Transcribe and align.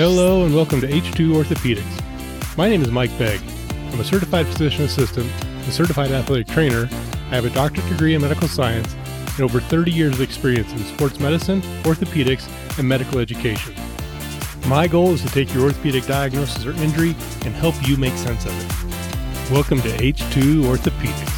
Hello 0.00 0.46
and 0.46 0.54
welcome 0.54 0.80
to 0.80 0.88
H2 0.88 1.28
Orthopedics. 1.34 2.56
My 2.56 2.70
name 2.70 2.80
is 2.80 2.90
Mike 2.90 3.10
Begg. 3.18 3.38
I'm 3.92 4.00
a 4.00 4.04
certified 4.04 4.46
physician 4.46 4.84
assistant, 4.84 5.30
a 5.68 5.70
certified 5.70 6.10
athletic 6.10 6.46
trainer. 6.46 6.88
I 7.30 7.34
have 7.34 7.44
a 7.44 7.50
doctorate 7.50 7.86
degree 7.90 8.14
in 8.14 8.22
medical 8.22 8.48
science 8.48 8.96
and 9.34 9.40
over 9.40 9.60
30 9.60 9.90
years 9.90 10.14
of 10.14 10.22
experience 10.22 10.72
in 10.72 10.78
sports 10.78 11.20
medicine, 11.20 11.60
orthopedics, 11.82 12.48
and 12.78 12.88
medical 12.88 13.18
education. 13.18 13.74
My 14.66 14.88
goal 14.88 15.10
is 15.10 15.20
to 15.20 15.28
take 15.28 15.52
your 15.52 15.64
orthopedic 15.64 16.06
diagnosis 16.06 16.64
or 16.64 16.72
injury 16.82 17.14
and 17.44 17.54
help 17.54 17.74
you 17.86 17.98
make 17.98 18.14
sense 18.14 18.46
of 18.46 18.58
it. 18.58 19.52
Welcome 19.52 19.82
to 19.82 19.90
H2 19.98 20.64
Orthopedics. 20.64 21.29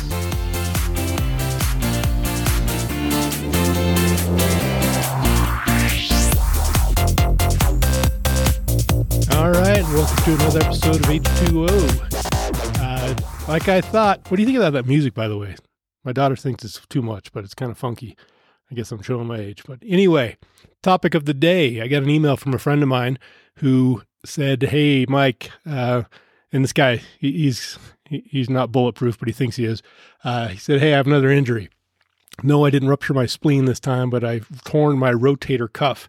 To 10.25 10.35
another 10.35 10.61
episode 10.61 10.97
of 10.97 11.03
H2O. 11.07 12.79
Uh, 12.79 13.49
like 13.51 13.69
I 13.69 13.80
thought, 13.80 14.21
what 14.30 14.37
do 14.37 14.43
you 14.43 14.47
think 14.47 14.57
about 14.57 14.73
that 14.75 14.87
music, 14.87 15.15
by 15.15 15.27
the 15.27 15.37
way? 15.37 15.57
My 16.05 16.13
daughter 16.13 16.37
thinks 16.37 16.65
it's 16.65 16.80
too 16.87 17.03
much, 17.03 17.33
but 17.33 17.43
it's 17.43 17.57
kind 17.57 17.73
of 17.73 17.79
funky. 17.79 18.17
I 18.71 18.77
guess 18.77 18.93
I'm 18.93 19.03
showing 19.03 19.27
my 19.27 19.39
age. 19.39 19.65
But 19.66 19.80
anyway, 19.85 20.37
topic 20.80 21.16
of 21.16 21.25
the 21.25 21.35
day. 21.35 21.80
I 21.80 21.89
got 21.89 22.05
an 22.05 22.11
email 22.11 22.37
from 22.37 22.55
a 22.55 22.61
friend 22.61 22.85
of 22.85 22.89
mine 22.89 23.19
who 23.57 24.03
said, 24.25 24.63
Hey, 24.63 25.07
Mike, 25.09 25.51
uh, 25.66 26.05
and 26.52 26.63
this 26.63 26.73
guy, 26.73 27.02
he, 27.19 27.33
he's 27.33 27.77
he's 28.09 28.49
not 28.49 28.71
bulletproof, 28.71 29.18
but 29.18 29.27
he 29.27 29.35
thinks 29.35 29.57
he 29.57 29.65
is. 29.65 29.83
Uh, 30.23 30.49
he 30.49 30.57
said, 30.57 30.79
Hey, 30.79 30.93
I 30.93 30.99
have 30.99 31.09
another 31.09 31.33
injury. 31.33 31.68
No, 32.45 32.65
I 32.65 32.71
didn't 32.71 32.91
rupture 32.91 33.13
my 33.13 33.27
spleen 33.27 33.65
this 33.65 33.80
time, 33.80 34.09
but 34.09 34.23
I've 34.23 34.63
torn 34.63 34.99
my 34.99 35.13
rotator 35.13 35.73
cuff. 35.73 36.09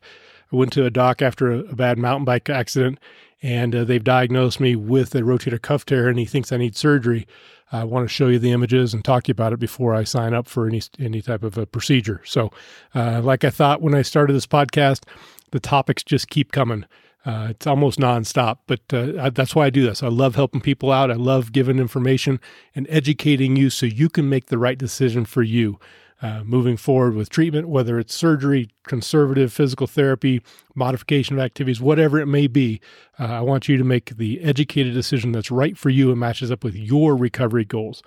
I 0.52 0.56
went 0.56 0.72
to 0.74 0.86
a 0.86 0.92
doc 0.92 1.24
after 1.24 1.52
a, 1.52 1.60
a 1.62 1.76
bad 1.76 1.98
mountain 1.98 2.26
bike 2.26 2.48
accident, 2.48 3.00
and 3.44 3.76
uh, 3.76 3.84
they've 3.84 4.04
diagnosed 4.04 4.62
me 4.62 4.76
with 4.76 5.14
a 5.14 5.22
rotator 5.22 5.62
cuff 5.62 5.86
tear, 5.86 6.08
and 6.08 6.18
he 6.18 6.26
thinks 6.26 6.52
I 6.52 6.58
need 6.58 6.78
surgery. 6.78 7.28
I 7.74 7.84
want 7.84 8.08
to 8.08 8.14
show 8.14 8.28
you 8.28 8.40
the 8.40 8.52
images 8.52 8.94
and 8.94 9.04
talk 9.04 9.24
to 9.24 9.30
you 9.30 9.34
about 9.34 9.52
it 9.52 9.60
before 9.60 9.94
I 9.94 10.06
sign 10.06 10.34
up 10.34 10.48
for 10.48 10.68
any 10.68 10.82
any 10.98 11.22
type 11.22 11.44
of 11.44 11.58
a 11.58 11.66
procedure. 11.66 12.22
So, 12.24 12.52
uh, 12.96 13.22
like 13.22 13.44
I 13.44 13.50
thought 13.50 13.82
when 13.82 13.94
I 13.94 14.02
started 14.02 14.34
this 14.34 14.48
podcast, 14.48 15.04
the 15.52 15.60
topics 15.60 16.04
just 16.04 16.30
keep 16.30 16.52
coming. 16.52 16.86
Uh, 17.26 17.48
it's 17.52 17.68
almost 17.68 18.00
nonstop, 18.00 18.58
but 18.68 18.82
uh, 18.92 19.30
that's 19.30 19.56
why 19.56 19.66
I 19.66 19.70
do 19.70 19.86
this. 19.86 20.04
I 20.04 20.10
love 20.10 20.36
helping 20.36 20.60
people 20.60 20.92
out. 20.92 21.10
I 21.10 21.16
love 21.16 21.54
giving 21.54 21.80
information 21.80 22.40
and 22.76 22.86
educating 22.90 23.56
you 23.56 23.70
so 23.70 23.86
you 23.86 24.10
can 24.10 24.30
make 24.30 24.48
the 24.48 24.58
right 24.58 24.78
decision 24.78 25.24
for 25.24 25.42
you 25.42 25.80
uh, 26.24 26.42
moving 26.46 26.78
forward 26.78 27.16
with 27.16 27.30
treatment, 27.30 27.68
whether 27.68 28.00
it's 28.00 28.16
surgery, 28.16 28.70
conservative 28.88 29.52
physical 29.52 29.88
therapy, 29.88 30.42
modification 30.74 31.38
of 31.38 31.44
activities, 31.44 31.82
whatever 31.82 32.18
it 32.18 32.28
may 32.28 32.48
be. 32.48 32.80
Uh, 33.20 33.26
I 33.26 33.42
want 33.42 33.68
you 33.68 33.76
to 33.76 33.84
make 33.84 34.16
the 34.16 34.42
educated 34.42 34.94
decision 34.94 35.34
that's 35.34 35.52
right 35.52 35.78
for 35.78 35.90
you 35.90 36.12
and 36.12 36.20
matches 36.20 36.50
up 36.50 36.64
with 36.64 36.76
your 36.76 37.18
recovery 37.18 37.66
goals. 37.66 38.02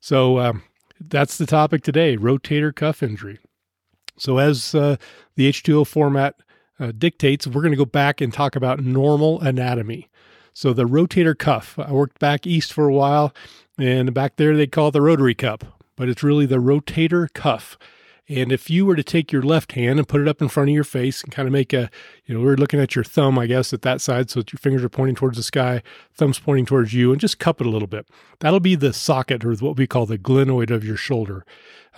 So 0.00 0.38
um, 0.38 0.62
that's 1.00 1.38
the 1.38 1.46
topic 1.46 1.82
today 1.82 2.18
rotator 2.18 2.74
cuff 2.74 3.02
injury. 3.02 3.38
So, 4.18 4.36
as 4.36 4.74
uh, 4.74 4.96
the 5.36 5.50
H2O 5.50 5.86
format 5.86 6.34
uh, 6.78 6.92
dictates, 6.96 7.46
we're 7.46 7.62
going 7.62 7.72
to 7.72 7.78
go 7.78 7.86
back 7.86 8.20
and 8.20 8.30
talk 8.30 8.54
about 8.54 8.80
normal 8.80 9.40
anatomy. 9.40 10.10
So, 10.52 10.74
the 10.74 10.84
rotator 10.84 11.36
cuff, 11.36 11.78
I 11.78 11.90
worked 11.92 12.18
back 12.18 12.46
east 12.46 12.74
for 12.74 12.86
a 12.86 12.92
while, 12.92 13.34
and 13.78 14.12
back 14.12 14.36
there 14.36 14.54
they 14.54 14.66
call 14.66 14.88
it 14.88 14.90
the 14.90 15.00
rotary 15.00 15.34
cup 15.34 15.81
but 15.96 16.08
it's 16.08 16.22
really 16.22 16.46
the 16.46 16.56
rotator 16.56 17.32
cuff. 17.32 17.78
And 18.28 18.52
if 18.52 18.70
you 18.70 18.86
were 18.86 18.94
to 18.94 19.02
take 19.02 19.32
your 19.32 19.42
left 19.42 19.72
hand 19.72 19.98
and 19.98 20.08
put 20.08 20.20
it 20.20 20.28
up 20.28 20.40
in 20.40 20.48
front 20.48 20.70
of 20.70 20.74
your 20.74 20.84
face 20.84 21.22
and 21.22 21.32
kind 21.32 21.46
of 21.46 21.52
make 21.52 21.72
a, 21.72 21.90
you 22.24 22.34
know, 22.34 22.40
we're 22.40 22.54
looking 22.54 22.80
at 22.80 22.94
your 22.94 23.04
thumb, 23.04 23.38
I 23.38 23.46
guess, 23.46 23.72
at 23.72 23.82
that 23.82 24.00
side, 24.00 24.30
so 24.30 24.40
that 24.40 24.52
your 24.52 24.58
fingers 24.58 24.84
are 24.84 24.88
pointing 24.88 25.16
towards 25.16 25.36
the 25.36 25.42
sky, 25.42 25.82
thumb's 26.14 26.38
pointing 26.38 26.64
towards 26.64 26.94
you, 26.94 27.10
and 27.10 27.20
just 27.20 27.40
cup 27.40 27.60
it 27.60 27.66
a 27.66 27.70
little 27.70 27.88
bit. 27.88 28.06
That'll 28.38 28.60
be 28.60 28.76
the 28.76 28.92
socket 28.92 29.44
or 29.44 29.54
what 29.56 29.76
we 29.76 29.88
call 29.88 30.06
the 30.06 30.18
glenoid 30.18 30.70
of 30.70 30.84
your 30.84 30.96
shoulder. 30.96 31.44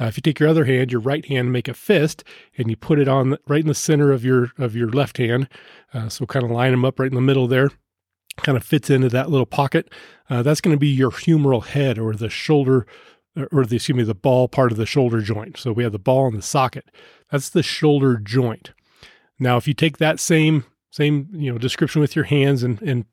Uh, 0.00 0.06
if 0.06 0.16
you 0.16 0.22
take 0.22 0.41
your 0.41 0.49
other 0.49 0.65
hand, 0.65 0.91
your 0.91 1.00
right 1.00 1.25
hand, 1.27 1.53
make 1.53 1.69
a 1.69 1.75
fist, 1.75 2.25
and 2.56 2.71
you 2.71 2.77
put 2.77 2.99
it 2.99 3.06
on 3.06 3.37
right 3.47 3.60
in 3.60 3.69
the 3.69 3.75
center 3.75 4.10
of 4.10 4.25
your 4.25 4.50
of 4.59 4.75
your 4.75 4.88
left 4.88 5.19
hand, 5.19 5.49
uh, 5.93 6.09
so 6.09 6.27
kind 6.27 6.44
of 6.44 6.50
line 6.50 6.72
them 6.72 6.84
up 6.84 6.99
right 6.99 7.10
in 7.10 7.15
the 7.15 7.21
middle 7.21 7.47
there 7.47 7.71
kind 8.38 8.56
of 8.56 8.65
fits 8.65 8.91
into 8.91 9.09
that 9.09 9.31
little 9.31 9.47
pocket. 9.47 9.88
Uh, 10.28 10.43
that's 10.43 10.60
going 10.60 10.75
to 10.75 10.81
be 10.81 10.88
your 10.88 11.10
humeral 11.10 11.65
head 11.65 11.99
or 11.99 12.15
the 12.15 12.28
shoulder 12.28 12.87
or 13.53 13.65
the, 13.65 13.77
excuse 13.77 13.97
me, 13.97 14.03
the 14.05 14.15
ball 14.15 14.49
part 14.49 14.72
of 14.72 14.78
the 14.78 14.87
shoulder 14.87 15.21
joint. 15.21 15.59
So 15.59 15.72
we 15.72 15.83
have 15.83 15.93
the 15.93 15.99
ball 15.99 16.27
and 16.27 16.37
the 16.37 16.43
socket. 16.43 16.91
That's 17.31 17.50
the 17.50 17.62
shoulder 17.62 18.17
joint. 18.17 18.72
Now, 19.39 19.56
if 19.56 19.67
you 19.67 19.75
take 19.75 19.99
that 19.99 20.21
same 20.21 20.65
same 20.91 21.28
you 21.33 21.53
know 21.53 21.59
description 21.59 22.00
with 22.00 22.15
your 22.15 22.27
hands 22.27 22.62
and 22.62 22.81
and 22.83 23.05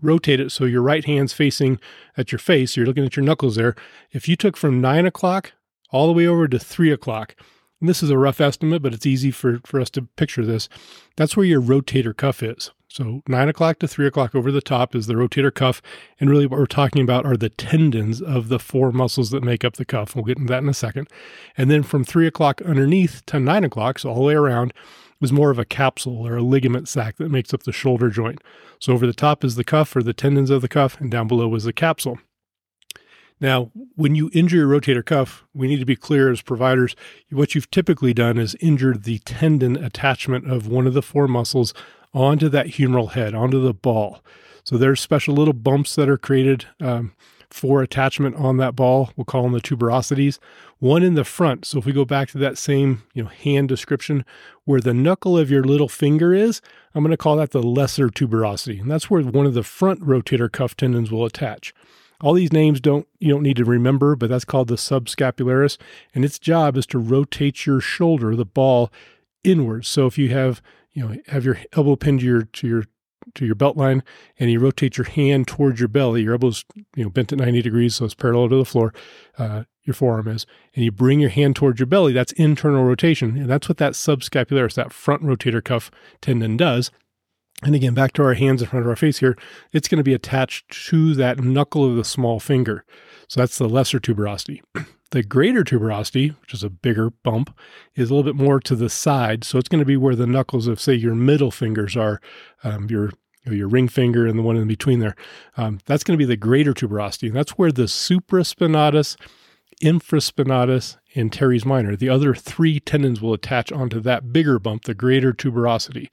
rotate 0.00 0.40
it 0.40 0.50
so 0.50 0.64
your 0.64 0.82
right 0.82 1.04
hand's 1.04 1.32
facing 1.32 1.78
at 2.16 2.32
your 2.32 2.38
face, 2.38 2.76
you're 2.76 2.86
looking 2.86 3.04
at 3.04 3.16
your 3.16 3.24
knuckles 3.24 3.56
there. 3.56 3.74
If 4.12 4.28
you 4.28 4.36
took 4.36 4.56
from 4.56 4.80
nine 4.80 5.06
o'clock 5.06 5.52
all 5.90 6.06
the 6.06 6.12
way 6.12 6.26
over 6.26 6.48
to 6.48 6.58
three 6.58 6.90
o'clock, 6.90 7.34
and 7.80 7.88
this 7.88 8.02
is 8.02 8.10
a 8.10 8.18
rough 8.18 8.40
estimate, 8.40 8.82
but 8.82 8.94
it's 8.94 9.04
easy 9.06 9.30
for, 9.30 9.60
for 9.66 9.80
us 9.80 9.90
to 9.90 10.02
picture 10.02 10.44
this. 10.44 10.68
That's 11.16 11.36
where 11.36 11.44
your 11.44 11.60
rotator 11.60 12.16
cuff 12.16 12.42
is. 12.42 12.70
So 12.94 13.22
nine 13.26 13.48
o'clock 13.48 13.80
to 13.80 13.88
three 13.88 14.06
o'clock 14.06 14.36
over 14.36 14.52
the 14.52 14.60
top 14.60 14.94
is 14.94 15.08
the 15.08 15.14
rotator 15.14 15.52
cuff. 15.52 15.82
And 16.20 16.30
really 16.30 16.46
what 16.46 16.60
we're 16.60 16.66
talking 16.66 17.02
about 17.02 17.26
are 17.26 17.36
the 17.36 17.48
tendons 17.48 18.22
of 18.22 18.46
the 18.46 18.60
four 18.60 18.92
muscles 18.92 19.30
that 19.30 19.42
make 19.42 19.64
up 19.64 19.74
the 19.74 19.84
cuff. 19.84 20.14
We'll 20.14 20.24
get 20.24 20.38
into 20.38 20.52
that 20.52 20.62
in 20.62 20.68
a 20.68 20.74
second. 20.74 21.08
And 21.56 21.68
then 21.68 21.82
from 21.82 22.04
three 22.04 22.28
o'clock 22.28 22.62
underneath 22.62 23.26
to 23.26 23.40
nine 23.40 23.64
o'clock, 23.64 23.98
so 23.98 24.10
all 24.10 24.14
the 24.14 24.22
way 24.22 24.34
around, 24.34 24.72
was 25.20 25.32
more 25.32 25.50
of 25.50 25.58
a 25.58 25.64
capsule 25.64 26.24
or 26.24 26.36
a 26.36 26.42
ligament 26.42 26.88
sac 26.88 27.16
that 27.16 27.32
makes 27.32 27.52
up 27.52 27.64
the 27.64 27.72
shoulder 27.72 28.10
joint. 28.10 28.40
So 28.78 28.92
over 28.92 29.08
the 29.08 29.12
top 29.12 29.42
is 29.42 29.56
the 29.56 29.64
cuff 29.64 29.96
or 29.96 30.02
the 30.04 30.14
tendons 30.14 30.50
of 30.50 30.62
the 30.62 30.68
cuff, 30.68 31.00
and 31.00 31.10
down 31.10 31.26
below 31.26 31.52
is 31.56 31.64
the 31.64 31.72
capsule. 31.72 32.20
Now, 33.40 33.72
when 33.96 34.14
you 34.14 34.30
injure 34.32 34.58
your 34.58 34.68
rotator 34.68 35.04
cuff, 35.04 35.44
we 35.52 35.66
need 35.66 35.80
to 35.80 35.84
be 35.84 35.96
clear 35.96 36.30
as 36.30 36.42
providers. 36.42 36.94
What 37.30 37.56
you've 37.56 37.72
typically 37.72 38.14
done 38.14 38.38
is 38.38 38.54
injured 38.60 39.02
the 39.02 39.18
tendon 39.18 39.76
attachment 39.76 40.48
of 40.48 40.68
one 40.68 40.86
of 40.86 40.94
the 40.94 41.02
four 41.02 41.26
muscles 41.26 41.74
onto 42.14 42.48
that 42.48 42.68
humeral 42.68 43.12
head, 43.12 43.34
onto 43.34 43.60
the 43.60 43.74
ball. 43.74 44.22
So 44.62 44.78
there's 44.78 45.00
special 45.00 45.34
little 45.34 45.52
bumps 45.52 45.94
that 45.96 46.08
are 46.08 46.16
created 46.16 46.66
um, 46.80 47.12
for 47.50 47.82
attachment 47.82 48.36
on 48.36 48.56
that 48.56 48.74
ball. 48.74 49.10
We'll 49.16 49.24
call 49.24 49.42
them 49.42 49.52
the 49.52 49.60
tuberosities. 49.60 50.38
One 50.78 51.02
in 51.02 51.14
the 51.14 51.24
front. 51.24 51.64
So 51.66 51.78
if 51.78 51.86
we 51.86 51.92
go 51.92 52.04
back 52.04 52.28
to 52.30 52.38
that 52.38 52.56
same 52.58 53.02
you 53.12 53.22
know 53.22 53.28
hand 53.28 53.68
description, 53.68 54.24
where 54.64 54.80
the 54.80 54.94
knuckle 54.94 55.36
of 55.36 55.50
your 55.50 55.64
little 55.64 55.88
finger 55.88 56.32
is, 56.32 56.60
I'm 56.94 57.02
going 57.02 57.10
to 57.10 57.16
call 57.16 57.36
that 57.36 57.50
the 57.50 57.62
lesser 57.62 58.08
tuberosity, 58.08 58.80
and 58.80 58.90
that's 58.90 59.10
where 59.10 59.22
one 59.22 59.46
of 59.46 59.54
the 59.54 59.62
front 59.62 60.00
rotator 60.00 60.50
cuff 60.50 60.76
tendons 60.76 61.10
will 61.10 61.24
attach. 61.24 61.74
All 62.20 62.32
these 62.32 62.52
names 62.52 62.80
don't 62.80 63.06
you 63.18 63.28
don't 63.28 63.42
need 63.42 63.56
to 63.56 63.64
remember, 63.64 64.16
but 64.16 64.30
that's 64.30 64.44
called 64.44 64.68
the 64.68 64.76
subscapularis, 64.76 65.76
and 66.14 66.24
its 66.24 66.38
job 66.38 66.76
is 66.76 66.86
to 66.86 66.98
rotate 66.98 67.66
your 67.66 67.80
shoulder, 67.80 68.34
the 68.34 68.44
ball, 68.44 68.90
inwards. 69.42 69.88
So 69.88 70.06
if 70.06 70.16
you 70.16 70.30
have 70.30 70.62
you 70.94 71.06
know 71.06 71.16
have 71.26 71.44
your 71.44 71.58
elbow 71.74 71.96
pinned 71.96 72.20
to 72.20 72.26
your 72.26 72.42
to 72.42 72.66
your 72.66 72.84
to 73.34 73.46
your 73.46 73.54
belt 73.54 73.76
line 73.76 74.02
and 74.38 74.50
you 74.50 74.58
rotate 74.58 74.96
your 74.96 75.06
hand 75.06 75.48
towards 75.48 75.80
your 75.80 75.88
belly. 75.88 76.22
Your 76.22 76.34
elbows 76.34 76.64
you 76.94 77.04
know 77.04 77.10
bent 77.10 77.32
at 77.32 77.38
90 77.38 77.62
degrees 77.62 77.96
so 77.96 78.04
it's 78.04 78.14
parallel 78.14 78.48
to 78.50 78.56
the 78.56 78.64
floor 78.64 78.92
uh, 79.38 79.64
your 79.82 79.94
forearm 79.94 80.28
is 80.28 80.46
and 80.74 80.84
you 80.84 80.92
bring 80.92 81.20
your 81.20 81.30
hand 81.30 81.56
towards 81.56 81.80
your 81.80 81.86
belly. 81.86 82.12
That's 82.12 82.32
internal 82.32 82.84
rotation 82.84 83.36
and 83.36 83.48
that's 83.48 83.68
what 83.68 83.78
that 83.78 83.92
subscapularis 83.92 84.74
that 84.74 84.92
front 84.92 85.22
rotator 85.22 85.62
cuff 85.62 85.90
tendon 86.20 86.56
does. 86.56 86.90
And 87.62 87.74
again 87.74 87.94
back 87.94 88.12
to 88.14 88.22
our 88.22 88.34
hands 88.34 88.62
in 88.62 88.68
front 88.68 88.84
of 88.84 88.90
our 88.90 88.96
face 88.96 89.18
here 89.18 89.36
it's 89.72 89.88
going 89.88 89.98
to 89.98 90.04
be 90.04 90.14
attached 90.14 90.68
to 90.88 91.14
that 91.14 91.38
knuckle 91.42 91.84
of 91.84 91.96
the 91.96 92.04
small 92.04 92.40
finger. 92.40 92.84
So 93.28 93.40
that's 93.40 93.58
the 93.58 93.68
lesser 93.68 93.98
tuberosity 93.98 94.60
The 95.14 95.22
greater 95.22 95.62
tuberosity, 95.62 96.34
which 96.40 96.52
is 96.54 96.64
a 96.64 96.68
bigger 96.68 97.10
bump, 97.10 97.56
is 97.94 98.10
a 98.10 98.14
little 98.16 98.28
bit 98.32 98.34
more 98.34 98.58
to 98.58 98.74
the 98.74 98.90
side. 98.90 99.44
So 99.44 99.58
it's 99.58 99.68
going 99.68 99.78
to 99.78 99.84
be 99.84 99.96
where 99.96 100.16
the 100.16 100.26
knuckles 100.26 100.66
of, 100.66 100.80
say, 100.80 100.92
your 100.92 101.14
middle 101.14 101.52
fingers 101.52 101.96
are, 101.96 102.20
um, 102.64 102.88
your 102.90 103.12
your 103.44 103.68
ring 103.68 103.86
finger 103.86 104.26
and 104.26 104.36
the 104.36 104.42
one 104.42 104.56
in 104.56 104.66
between 104.66 104.98
there. 104.98 105.14
Um, 105.56 105.78
that's 105.86 106.02
going 106.02 106.18
to 106.18 106.20
be 106.20 106.28
the 106.28 106.36
greater 106.36 106.74
tuberosity. 106.74 107.28
And 107.28 107.36
that's 107.36 107.52
where 107.52 107.70
the 107.70 107.84
supraspinatus, 107.84 109.16
infraspinatus, 109.80 110.96
and 111.14 111.32
teres 111.32 111.64
minor, 111.64 111.94
the 111.94 112.08
other 112.08 112.34
three 112.34 112.80
tendons 112.80 113.20
will 113.20 113.34
attach 113.34 113.70
onto 113.70 114.00
that 114.00 114.32
bigger 114.32 114.58
bump, 114.58 114.82
the 114.82 114.94
greater 114.94 115.32
tuberosity. 115.32 116.08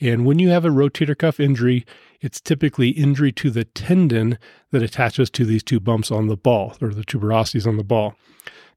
And 0.00 0.24
when 0.24 0.38
you 0.38 0.50
have 0.50 0.64
a 0.64 0.68
rotator 0.68 1.18
cuff 1.18 1.40
injury, 1.40 1.84
it's 2.20 2.40
typically 2.40 2.90
injury 2.90 3.32
to 3.32 3.50
the 3.50 3.64
tendon 3.64 4.38
that 4.70 4.82
attaches 4.82 5.30
to 5.30 5.44
these 5.44 5.62
two 5.62 5.80
bumps 5.80 6.10
on 6.10 6.26
the 6.26 6.36
ball 6.36 6.76
or 6.80 6.88
the 6.88 7.04
tuberosities 7.04 7.66
on 7.66 7.76
the 7.76 7.84
ball. 7.84 8.14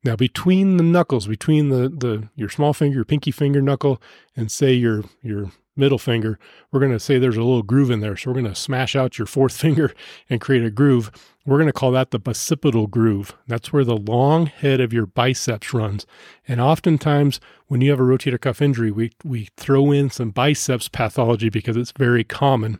Now, 0.03 0.15
between 0.15 0.77
the 0.77 0.83
knuckles, 0.83 1.27
between 1.27 1.69
the, 1.69 1.89
the 1.89 2.29
your 2.35 2.49
small 2.49 2.73
finger, 2.73 2.95
your 2.95 3.05
pinky 3.05 3.31
finger 3.31 3.61
knuckle, 3.61 4.01
and 4.35 4.51
say 4.51 4.73
your 4.73 5.03
your 5.21 5.51
middle 5.75 5.97
finger, 5.97 6.37
we're 6.71 6.79
going 6.79 6.91
to 6.91 6.99
say 6.99 7.17
there's 7.17 7.37
a 7.37 7.43
little 7.43 7.63
groove 7.63 7.89
in 7.89 8.01
there. 8.01 8.15
So 8.15 8.29
we're 8.29 8.41
going 8.41 8.53
to 8.53 8.55
smash 8.55 8.95
out 8.95 9.17
your 9.17 9.25
fourth 9.25 9.57
finger 9.57 9.93
and 10.29 10.41
create 10.41 10.63
a 10.63 10.69
groove. 10.69 11.11
We're 11.45 11.57
going 11.57 11.67
to 11.67 11.73
call 11.73 11.91
that 11.91 12.11
the 12.11 12.19
bicipital 12.19 12.89
groove. 12.89 13.35
That's 13.47 13.73
where 13.73 13.83
the 13.83 13.97
long 13.97 14.45
head 14.45 14.79
of 14.79 14.93
your 14.93 15.05
biceps 15.05 15.73
runs. 15.73 16.05
And 16.47 16.61
oftentimes, 16.61 17.39
when 17.67 17.81
you 17.81 17.89
have 17.89 17.99
a 17.99 18.03
rotator 18.03 18.39
cuff 18.39 18.61
injury, 18.61 18.91
we, 18.91 19.11
we 19.23 19.47
throw 19.57 19.91
in 19.91 20.09
some 20.09 20.29
biceps 20.29 20.89
pathology 20.89 21.49
because 21.49 21.75
it's 21.75 21.93
very 21.97 22.23
common. 22.23 22.79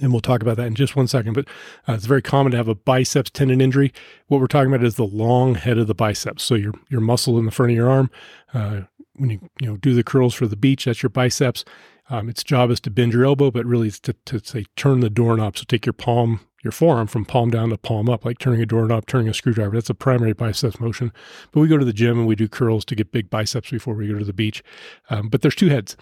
And 0.00 0.12
we'll 0.12 0.20
talk 0.20 0.42
about 0.42 0.56
that 0.56 0.66
in 0.66 0.74
just 0.74 0.96
one 0.96 1.08
second. 1.08 1.32
But 1.34 1.46
uh, 1.88 1.94
it's 1.94 2.06
very 2.06 2.22
common 2.22 2.52
to 2.52 2.56
have 2.56 2.68
a 2.68 2.74
biceps 2.74 3.30
tendon 3.30 3.60
injury. 3.60 3.92
What 4.28 4.40
we're 4.40 4.46
talking 4.46 4.72
about 4.72 4.84
is 4.84 4.96
the 4.96 5.04
long 5.04 5.54
head 5.54 5.78
of 5.78 5.86
the 5.86 5.94
biceps. 5.94 6.42
So 6.42 6.54
your 6.54 6.74
your 6.88 7.00
muscle 7.00 7.38
in 7.38 7.44
the 7.44 7.50
front 7.50 7.72
of 7.72 7.76
your 7.76 7.90
arm, 7.90 8.10
uh, 8.52 8.82
when 9.14 9.30
you 9.30 9.40
you 9.60 9.68
know 9.68 9.76
do 9.76 9.94
the 9.94 10.04
curls 10.04 10.34
for 10.34 10.46
the 10.46 10.56
beach, 10.56 10.84
that's 10.84 11.02
your 11.02 11.10
biceps. 11.10 11.64
Um, 12.10 12.28
its 12.28 12.44
job 12.44 12.70
is 12.70 12.80
to 12.80 12.90
bend 12.90 13.14
your 13.14 13.24
elbow, 13.24 13.50
but 13.50 13.64
really 13.64 13.88
it's 13.88 14.00
to, 14.00 14.12
to 14.26 14.38
say 14.40 14.66
turn 14.76 15.00
the 15.00 15.08
doorknob. 15.08 15.56
So 15.56 15.64
take 15.66 15.86
your 15.86 15.94
palm, 15.94 16.40
your 16.62 16.72
forearm 16.72 17.06
from 17.06 17.24
palm 17.24 17.50
down 17.50 17.70
to 17.70 17.78
palm 17.78 18.10
up, 18.10 18.26
like 18.26 18.38
turning 18.38 18.60
a 18.60 18.66
doorknob, 18.66 19.06
turning 19.06 19.28
a 19.28 19.34
screwdriver. 19.34 19.74
That's 19.74 19.88
a 19.88 19.94
primary 19.94 20.34
biceps 20.34 20.78
motion. 20.78 21.12
But 21.50 21.60
we 21.60 21.68
go 21.68 21.78
to 21.78 21.84
the 21.84 21.94
gym 21.94 22.18
and 22.18 22.28
we 22.28 22.36
do 22.36 22.46
curls 22.46 22.84
to 22.86 22.94
get 22.94 23.10
big 23.10 23.30
biceps 23.30 23.70
before 23.70 23.94
we 23.94 24.08
go 24.08 24.18
to 24.18 24.24
the 24.24 24.34
beach. 24.34 24.62
Um, 25.08 25.28
but 25.30 25.40
there's 25.40 25.54
two 25.54 25.70
heads 25.70 25.96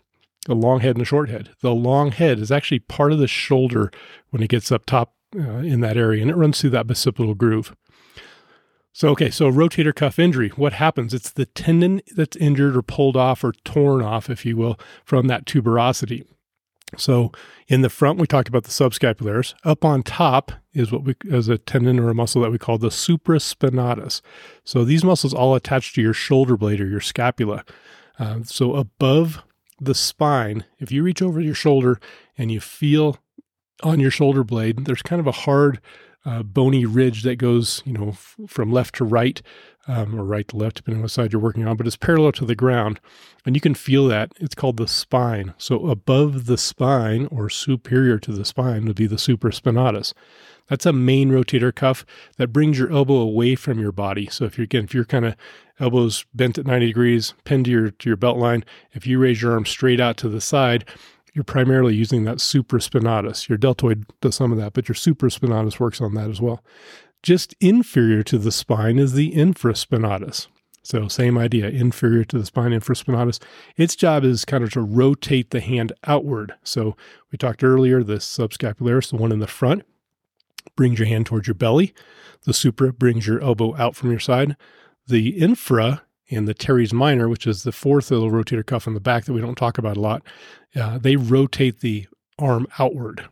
a 0.48 0.54
long 0.54 0.80
head 0.80 0.96
and 0.96 1.02
a 1.02 1.06
short 1.06 1.28
head. 1.28 1.50
The 1.60 1.74
long 1.74 2.12
head 2.12 2.38
is 2.38 2.50
actually 2.50 2.80
part 2.80 3.12
of 3.12 3.18
the 3.18 3.28
shoulder 3.28 3.90
when 4.30 4.42
it 4.42 4.48
gets 4.48 4.72
up 4.72 4.86
top 4.86 5.14
uh, 5.36 5.58
in 5.58 5.80
that 5.80 5.96
area, 5.96 6.22
and 6.22 6.30
it 6.30 6.36
runs 6.36 6.60
through 6.60 6.70
that 6.70 6.86
bicipital 6.86 7.36
groove. 7.36 7.74
So, 8.92 9.08
okay, 9.10 9.30
so 9.30 9.50
rotator 9.50 9.94
cuff 9.94 10.18
injury, 10.18 10.50
what 10.50 10.74
happens? 10.74 11.14
It's 11.14 11.30
the 11.30 11.46
tendon 11.46 12.02
that's 12.14 12.36
injured 12.36 12.76
or 12.76 12.82
pulled 12.82 13.16
off 13.16 13.42
or 13.42 13.52
torn 13.64 14.02
off, 14.02 14.28
if 14.28 14.44
you 14.44 14.56
will, 14.56 14.78
from 15.04 15.28
that 15.28 15.46
tuberosity. 15.46 16.26
So, 16.98 17.32
in 17.68 17.80
the 17.80 17.88
front, 17.88 18.18
we 18.18 18.26
talked 18.26 18.48
about 18.48 18.64
the 18.64 18.70
subscapularis. 18.70 19.54
Up 19.64 19.82
on 19.82 20.02
top 20.02 20.52
is 20.74 20.92
what 20.92 21.04
we, 21.04 21.14
as 21.30 21.48
a 21.48 21.56
tendon 21.56 21.98
or 21.98 22.10
a 22.10 22.14
muscle 22.14 22.42
that 22.42 22.50
we 22.50 22.58
call 22.58 22.76
the 22.76 22.90
supraspinatus. 22.90 24.20
So, 24.64 24.84
these 24.84 25.02
muscles 25.02 25.32
all 25.32 25.54
attach 25.54 25.94
to 25.94 26.02
your 26.02 26.12
shoulder 26.12 26.58
blade 26.58 26.82
or 26.82 26.86
your 26.86 27.00
scapula. 27.00 27.64
Uh, 28.18 28.40
so, 28.42 28.74
above 28.74 29.42
the 29.84 29.94
spine, 29.94 30.64
if 30.78 30.92
you 30.92 31.02
reach 31.02 31.22
over 31.22 31.40
your 31.40 31.54
shoulder 31.54 32.00
and 32.36 32.50
you 32.50 32.60
feel 32.60 33.16
on 33.82 34.00
your 34.00 34.10
shoulder 34.10 34.44
blade, 34.44 34.84
there's 34.84 35.02
kind 35.02 35.20
of 35.20 35.26
a 35.26 35.32
hard 35.32 35.80
uh, 36.24 36.42
bony 36.42 36.86
ridge 36.86 37.22
that 37.24 37.36
goes, 37.36 37.82
you 37.84 37.92
know, 37.92 38.10
f- 38.10 38.36
from 38.46 38.70
left 38.70 38.94
to 38.96 39.04
right, 39.04 39.42
um, 39.88 40.18
or 40.18 40.24
right 40.24 40.46
to 40.48 40.56
left, 40.56 40.76
depending 40.76 41.00
on 41.00 41.02
what 41.02 41.10
side 41.10 41.32
you're 41.32 41.42
working 41.42 41.66
on, 41.66 41.76
but 41.76 41.86
it's 41.86 41.96
parallel 41.96 42.32
to 42.32 42.44
the 42.44 42.54
ground. 42.54 43.00
And 43.44 43.56
you 43.56 43.60
can 43.60 43.74
feel 43.74 44.06
that. 44.08 44.32
It's 44.38 44.54
called 44.54 44.76
the 44.76 44.86
spine. 44.86 45.54
So 45.58 45.88
above 45.88 46.46
the 46.46 46.58
spine 46.58 47.26
or 47.32 47.50
superior 47.50 48.18
to 48.20 48.32
the 48.32 48.44
spine 48.44 48.84
would 48.86 48.96
be 48.96 49.06
the 49.06 49.16
supraspinatus. 49.16 50.12
That's 50.72 50.86
a 50.86 50.92
main 50.94 51.30
rotator 51.30 51.74
cuff 51.74 52.06
that 52.38 52.48
brings 52.48 52.78
your 52.78 52.90
elbow 52.90 53.16
away 53.16 53.56
from 53.56 53.78
your 53.78 53.92
body. 53.92 54.28
So 54.30 54.46
if 54.46 54.56
you're 54.56 54.64
again, 54.64 54.84
if 54.84 54.94
you're 54.94 55.04
kind 55.04 55.26
of 55.26 55.36
elbows 55.78 56.24
bent 56.32 56.56
at 56.56 56.64
90 56.64 56.86
degrees, 56.86 57.34
pinned 57.44 57.66
to 57.66 57.70
your 57.70 57.90
to 57.90 58.08
your 58.08 58.16
belt 58.16 58.38
line, 58.38 58.64
if 58.92 59.06
you 59.06 59.18
raise 59.18 59.42
your 59.42 59.52
arm 59.52 59.66
straight 59.66 60.00
out 60.00 60.16
to 60.16 60.30
the 60.30 60.40
side, 60.40 60.88
you're 61.34 61.44
primarily 61.44 61.94
using 61.94 62.24
that 62.24 62.38
supraspinatus. 62.38 63.50
Your 63.50 63.58
deltoid 63.58 64.06
does 64.22 64.36
some 64.36 64.50
of 64.50 64.56
that, 64.56 64.72
but 64.72 64.88
your 64.88 64.94
supraspinatus 64.94 65.78
works 65.78 66.00
on 66.00 66.14
that 66.14 66.30
as 66.30 66.40
well. 66.40 66.64
Just 67.22 67.54
inferior 67.60 68.22
to 68.22 68.38
the 68.38 68.50
spine 68.50 68.98
is 68.98 69.12
the 69.12 69.30
infraspinatus. 69.32 70.46
So 70.82 71.06
same 71.06 71.36
idea, 71.36 71.68
inferior 71.68 72.24
to 72.24 72.38
the 72.38 72.46
spine, 72.46 72.70
infraspinatus. 72.70 73.42
Its 73.76 73.94
job 73.94 74.24
is 74.24 74.46
kind 74.46 74.64
of 74.64 74.72
to 74.72 74.80
rotate 74.80 75.50
the 75.50 75.60
hand 75.60 75.92
outward. 76.06 76.54
So 76.64 76.96
we 77.30 77.36
talked 77.36 77.62
earlier, 77.62 78.02
the 78.02 78.14
subscapularis, 78.14 79.10
the 79.10 79.16
one 79.18 79.32
in 79.32 79.38
the 79.38 79.46
front, 79.46 79.84
brings 80.76 80.98
your 80.98 81.08
hand 81.08 81.26
towards 81.26 81.46
your 81.46 81.54
belly. 81.54 81.94
The 82.44 82.54
supra 82.54 82.92
brings 82.92 83.26
your 83.26 83.40
elbow 83.40 83.76
out 83.76 83.96
from 83.96 84.10
your 84.10 84.20
side. 84.20 84.56
The 85.06 85.30
infra 85.30 86.02
and 86.30 86.48
the 86.48 86.54
teres 86.54 86.92
minor, 86.92 87.28
which 87.28 87.46
is 87.46 87.62
the 87.62 87.72
fourth 87.72 88.10
little 88.10 88.30
rotator 88.30 88.64
cuff 88.64 88.86
in 88.86 88.94
the 88.94 89.00
back 89.00 89.24
that 89.24 89.32
we 89.32 89.40
don't 89.40 89.56
talk 89.56 89.78
about 89.78 89.96
a 89.96 90.00
lot, 90.00 90.22
uh, 90.74 90.98
they 90.98 91.16
rotate 91.16 91.80
the 91.80 92.06
arm 92.38 92.66
outward. 92.78 93.28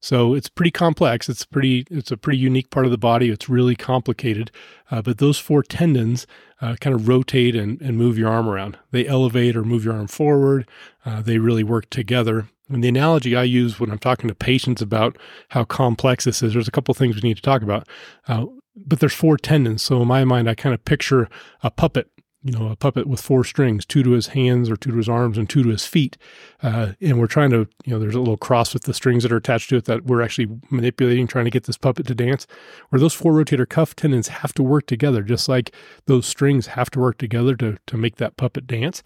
So 0.00 0.34
it's 0.34 0.48
pretty 0.48 0.70
complex. 0.70 1.28
It's 1.28 1.44
pretty. 1.44 1.86
It's 1.90 2.12
a 2.12 2.16
pretty 2.16 2.38
unique 2.38 2.70
part 2.70 2.86
of 2.86 2.92
the 2.92 2.98
body. 2.98 3.30
It's 3.30 3.48
really 3.48 3.74
complicated. 3.74 4.50
Uh, 4.90 5.02
but 5.02 5.18
those 5.18 5.38
four 5.38 5.62
tendons 5.62 6.26
uh, 6.60 6.76
kind 6.80 6.94
of 6.94 7.08
rotate 7.08 7.56
and, 7.56 7.80
and 7.80 7.96
move 7.96 8.18
your 8.18 8.28
arm 8.28 8.48
around. 8.48 8.78
They 8.90 9.06
elevate 9.06 9.56
or 9.56 9.64
move 9.64 9.84
your 9.84 9.94
arm 9.94 10.06
forward. 10.06 10.68
Uh, 11.04 11.22
they 11.22 11.38
really 11.38 11.64
work 11.64 11.90
together. 11.90 12.48
And 12.68 12.82
the 12.82 12.88
analogy 12.88 13.36
I 13.36 13.44
use 13.44 13.78
when 13.78 13.90
I'm 13.90 13.98
talking 13.98 14.28
to 14.28 14.34
patients 14.34 14.82
about 14.82 15.16
how 15.50 15.64
complex 15.64 16.24
this 16.24 16.42
is, 16.42 16.52
there's 16.52 16.68
a 16.68 16.72
couple 16.72 16.92
things 16.94 17.14
we 17.14 17.28
need 17.28 17.36
to 17.36 17.42
talk 17.42 17.62
about. 17.62 17.88
Uh, 18.26 18.46
but 18.74 19.00
there's 19.00 19.14
four 19.14 19.36
tendons. 19.36 19.82
So 19.82 20.02
in 20.02 20.08
my 20.08 20.24
mind, 20.24 20.50
I 20.50 20.54
kind 20.54 20.74
of 20.74 20.84
picture 20.84 21.28
a 21.62 21.70
puppet 21.70 22.10
you 22.46 22.52
know, 22.52 22.68
a 22.68 22.76
puppet 22.76 23.08
with 23.08 23.20
four 23.20 23.42
strings, 23.42 23.84
two 23.84 24.04
to 24.04 24.10
his 24.10 24.28
hands 24.28 24.70
or 24.70 24.76
two 24.76 24.92
to 24.92 24.96
his 24.96 25.08
arms 25.08 25.36
and 25.36 25.50
two 25.50 25.64
to 25.64 25.68
his 25.70 25.84
feet. 25.84 26.16
Uh, 26.62 26.92
and 27.00 27.18
we're 27.18 27.26
trying 27.26 27.50
to, 27.50 27.66
you 27.84 27.92
know, 27.92 27.98
there's 27.98 28.14
a 28.14 28.20
little 28.20 28.36
cross 28.36 28.72
with 28.72 28.84
the 28.84 28.94
strings 28.94 29.24
that 29.24 29.32
are 29.32 29.36
attached 29.36 29.68
to 29.70 29.76
it 29.76 29.86
that 29.86 30.04
we're 30.04 30.22
actually 30.22 30.46
manipulating, 30.70 31.26
trying 31.26 31.44
to 31.44 31.50
get 31.50 31.64
this 31.64 31.76
puppet 31.76 32.06
to 32.06 32.14
dance. 32.14 32.46
Where 32.90 33.00
those 33.00 33.14
four 33.14 33.32
rotator 33.32 33.68
cuff 33.68 33.96
tendons 33.96 34.28
have 34.28 34.52
to 34.54 34.62
work 34.62 34.86
together, 34.86 35.22
just 35.22 35.48
like 35.48 35.74
those 36.06 36.24
strings 36.24 36.68
have 36.68 36.88
to 36.90 37.00
work 37.00 37.18
together 37.18 37.56
to, 37.56 37.78
to 37.84 37.96
make 37.96 38.16
that 38.16 38.36
puppet 38.36 38.68
dance. 38.68 39.02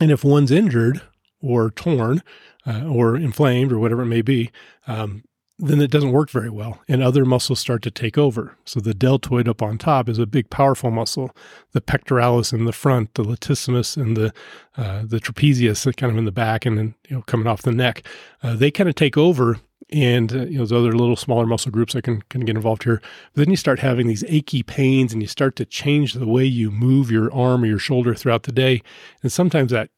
And 0.00 0.10
if 0.10 0.24
one's 0.24 0.50
injured 0.50 1.02
or 1.40 1.70
torn 1.70 2.22
uh, 2.66 2.84
or 2.86 3.16
inflamed 3.16 3.72
or 3.72 3.78
whatever 3.78 4.02
it 4.02 4.06
may 4.06 4.22
be, 4.22 4.50
um, 4.86 5.24
then 5.60 5.80
it 5.80 5.90
doesn't 5.90 6.12
work 6.12 6.30
very 6.30 6.50
well 6.50 6.80
and 6.88 7.02
other 7.02 7.24
muscles 7.24 7.58
start 7.58 7.82
to 7.82 7.90
take 7.90 8.16
over. 8.16 8.56
So 8.64 8.78
the 8.78 8.94
deltoid 8.94 9.48
up 9.48 9.60
on 9.60 9.76
top 9.76 10.08
is 10.08 10.18
a 10.18 10.26
big, 10.26 10.50
powerful 10.50 10.90
muscle. 10.90 11.34
The 11.72 11.80
pectoralis 11.80 12.52
in 12.52 12.64
the 12.64 12.72
front, 12.72 13.14
the 13.14 13.24
latissimus 13.24 13.96
and 13.96 14.16
the 14.16 14.32
uh, 14.76 15.02
the 15.04 15.18
trapezius 15.18 15.84
kind 15.96 16.12
of 16.12 16.18
in 16.18 16.26
the 16.26 16.32
back 16.32 16.64
and 16.64 16.78
then 16.78 16.94
you 17.08 17.16
know 17.16 17.22
coming 17.22 17.48
off 17.48 17.62
the 17.62 17.72
neck, 17.72 18.06
uh, 18.42 18.54
they 18.54 18.70
kind 18.70 18.88
of 18.88 18.94
take 18.94 19.16
over. 19.16 19.58
And 19.90 20.32
uh, 20.32 20.44
you 20.44 20.58
know, 20.58 20.66
those 20.66 20.72
other 20.72 20.92
little 20.92 21.16
smaller 21.16 21.46
muscle 21.46 21.72
groups 21.72 21.94
that 21.94 22.02
can, 22.02 22.20
can 22.28 22.42
get 22.42 22.56
involved 22.56 22.82
here. 22.84 23.00
But 23.32 23.44
then 23.44 23.50
you 23.50 23.56
start 23.56 23.78
having 23.78 24.06
these 24.06 24.22
achy 24.28 24.62
pains 24.62 25.14
and 25.14 25.22
you 25.22 25.28
start 25.28 25.56
to 25.56 25.64
change 25.64 26.12
the 26.12 26.26
way 26.26 26.44
you 26.44 26.70
move 26.70 27.10
your 27.10 27.32
arm 27.32 27.62
or 27.62 27.66
your 27.66 27.78
shoulder 27.78 28.14
throughout 28.14 28.42
the 28.42 28.52
day. 28.52 28.82
And 29.22 29.32
sometimes 29.32 29.72
that 29.72 29.88
that 29.88 29.90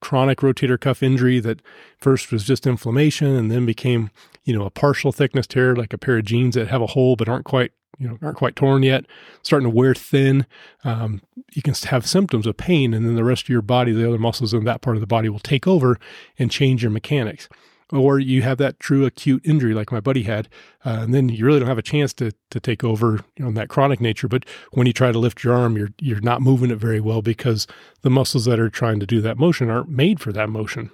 chronic 0.00 0.38
rotator 0.38 0.80
cuff 0.80 1.02
injury 1.02 1.40
that 1.40 1.60
first 1.98 2.32
was 2.32 2.44
just 2.44 2.66
inflammation 2.66 3.36
and 3.36 3.50
then 3.50 3.66
became 3.66 4.10
you 4.44 4.58
know, 4.58 4.64
a 4.64 4.70
partial 4.70 5.12
thickness 5.12 5.46
tear, 5.46 5.76
like 5.76 5.92
a 5.92 5.98
pair 5.98 6.18
of 6.18 6.24
jeans 6.24 6.54
that 6.54 6.68
have 6.68 6.82
a 6.82 6.88
hole 6.88 7.16
but 7.16 7.28
aren't 7.28 7.44
quite, 7.44 7.72
you 7.98 8.08
know, 8.08 8.18
aren't 8.22 8.36
quite 8.36 8.56
torn 8.56 8.82
yet, 8.82 9.04
starting 9.42 9.70
to 9.70 9.74
wear 9.74 9.94
thin. 9.94 10.46
Um, 10.84 11.22
you 11.52 11.62
can 11.62 11.74
have 11.74 12.06
symptoms 12.06 12.46
of 12.46 12.56
pain, 12.56 12.94
and 12.94 13.06
then 13.06 13.14
the 13.14 13.24
rest 13.24 13.44
of 13.44 13.48
your 13.48 13.62
body, 13.62 13.92
the 13.92 14.08
other 14.08 14.18
muscles 14.18 14.54
in 14.54 14.64
that 14.64 14.80
part 14.80 14.96
of 14.96 15.00
the 15.00 15.06
body, 15.06 15.28
will 15.28 15.38
take 15.38 15.66
over 15.66 15.98
and 16.38 16.50
change 16.50 16.82
your 16.82 16.90
mechanics. 16.90 17.48
Or 17.92 18.18
you 18.18 18.42
have 18.42 18.58
that 18.58 18.78
true 18.78 19.04
acute 19.04 19.44
injury 19.44 19.74
like 19.74 19.90
my 19.90 20.00
buddy 20.00 20.22
had, 20.22 20.48
uh, 20.84 20.98
and 21.00 21.12
then 21.12 21.28
you 21.28 21.44
really 21.44 21.58
don't 21.58 21.68
have 21.68 21.78
a 21.78 21.82
chance 21.82 22.12
to 22.14 22.32
to 22.50 22.60
take 22.60 22.84
over, 22.84 23.20
you 23.36 23.44
know, 23.44 23.50
that 23.52 23.68
chronic 23.68 24.00
nature. 24.00 24.28
But 24.28 24.44
when 24.72 24.86
you 24.86 24.92
try 24.92 25.10
to 25.10 25.18
lift 25.18 25.42
your 25.42 25.54
arm, 25.54 25.76
you're 25.76 25.90
you're 26.00 26.20
not 26.20 26.40
moving 26.40 26.70
it 26.70 26.76
very 26.76 27.00
well 27.00 27.20
because 27.20 27.66
the 28.02 28.10
muscles 28.10 28.44
that 28.44 28.60
are 28.60 28.70
trying 28.70 29.00
to 29.00 29.06
do 29.06 29.20
that 29.22 29.38
motion 29.38 29.70
aren't 29.70 29.88
made 29.88 30.20
for 30.20 30.32
that 30.32 30.48
motion 30.48 30.90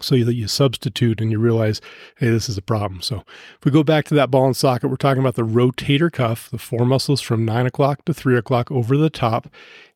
so 0.00 0.16
that 0.24 0.34
you 0.34 0.48
substitute 0.48 1.20
and 1.20 1.30
you 1.30 1.38
realize, 1.38 1.80
hey, 2.16 2.30
this 2.30 2.48
is 2.48 2.58
a 2.58 2.62
problem. 2.62 3.02
So 3.02 3.22
if 3.58 3.64
we 3.64 3.70
go 3.70 3.82
back 3.82 4.06
to 4.06 4.14
that 4.14 4.30
ball 4.30 4.46
and 4.46 4.56
socket, 4.56 4.90
we're 4.90 4.96
talking 4.96 5.20
about 5.20 5.34
the 5.34 5.42
rotator 5.42 6.10
cuff, 6.10 6.50
the 6.50 6.58
four 6.58 6.84
muscles 6.84 7.20
from 7.20 7.44
nine 7.44 7.66
o'clock 7.66 8.04
to 8.06 8.14
three 8.14 8.36
o'clock 8.36 8.70
over 8.70 8.96
the 8.96 9.10
top. 9.10 9.48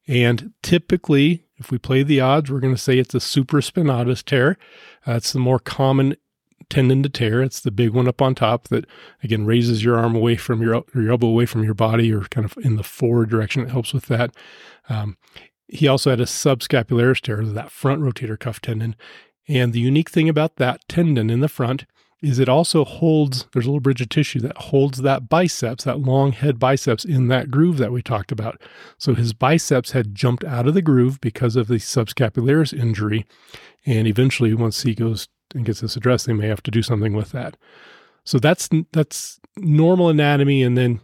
And 0.07 0.53
typically, 0.63 1.44
if 1.57 1.71
we 1.71 1.79
play 1.79 2.03
the 2.03 2.21
odds, 2.21 2.51
we're 2.51 2.61
going 2.61 2.75
to 2.75 2.81
say 2.81 2.99
it's 2.99 3.15
a 3.15 3.19
supraspinatus 3.19 4.25
tear. 4.25 4.57
That's 5.07 5.33
the 5.33 5.39
more 5.39 5.59
common 5.59 6.17
tendon 6.69 7.03
to 7.03 7.09
tear. 7.09 7.43
It's 7.43 7.61
the 7.61 7.71
big 7.71 7.91
one 7.91 8.09
up 8.09 8.23
on 8.23 8.35
top 8.35 8.69
that 8.69 8.87
again 9.23 9.47
raises 9.47 9.85
your 9.85 9.97
arm 9.99 10.17
away 10.17 10.37
from 10.37 10.63
your, 10.63 10.85
your 10.95 11.11
elbow 11.11 11.29
away 11.29 11.47
from 11.47 11.63
your 11.63 11.75
body 11.75 12.13
or 12.13 12.23
kind 12.23 12.45
of 12.45 12.57
in 12.65 12.77
the 12.77 12.83
forward 12.83 13.29
direction. 13.29 13.63
It 13.63 13.71
helps 13.71 13.93
with 13.93 14.07
that. 14.07 14.35
Um, 14.89 15.17
he 15.69 15.89
also 15.89 16.11
had 16.11 16.21
a 16.21 16.25
subscapularis 16.25 17.21
tear, 17.21 17.45
that 17.45 17.71
front 17.71 18.03
rotator 18.03 18.39
cuff 18.39 18.61
tendon, 18.61 18.97
and 19.49 19.73
the 19.73 19.81
unique 19.81 20.11
thing 20.11 20.29
about 20.29 20.57
that 20.57 20.87
tendon 20.89 21.31
in 21.31 21.41
the 21.41 21.49
front 21.49 21.85
is 22.23 22.39
it 22.39 22.49
also 22.49 22.85
holds, 22.85 23.47
there's 23.53 23.67
a 23.67 23.69
little 23.69 23.81
bridge 23.81 24.01
of 24.01 24.09
tissue 24.09 24.41
that 24.41 24.57
holds 24.57 25.03
that 25.03 25.29
biceps, 25.29 25.85
that 25.85 26.01
long 26.01 26.33
head 26.33 26.59
biceps 26.59 27.05
in 27.05 27.29
that 27.29 27.51
groove 27.51 27.79
that 27.79 27.93
we 27.93 28.03
talked 28.03 28.33
about. 28.33 28.61
So 28.99 29.15
his 29.15 29.33
biceps 29.33 29.93
had 29.93 30.15
jumped 30.15 30.45
out 30.45 30.67
of 30.67 30.75
the 30.75 30.83
groove 30.83 31.21
because 31.21 31.57
of 31.57 31.69
the 31.69 31.75
subscapularis 31.75 32.73
injury. 32.73 33.27
And 33.85 34.09
eventually, 34.09 34.55
once 34.55 34.83
he 34.83 34.95
goes 34.95 35.29
and 35.55 35.67
gets 35.67 35.81
this 35.81 35.97
addressed, 35.97 36.27
they 36.27 36.33
may 36.33 36.49
have 36.49 36.63
to 36.63 36.71
do 36.71 36.83
something 36.83 37.13
with 37.13 37.33
that. 37.33 37.57
So 38.25 38.39
that's 38.39 38.69
that's 38.93 39.39
normal 39.57 40.09
anatomy. 40.09 40.63
And 40.63 40.79
then 40.79 41.01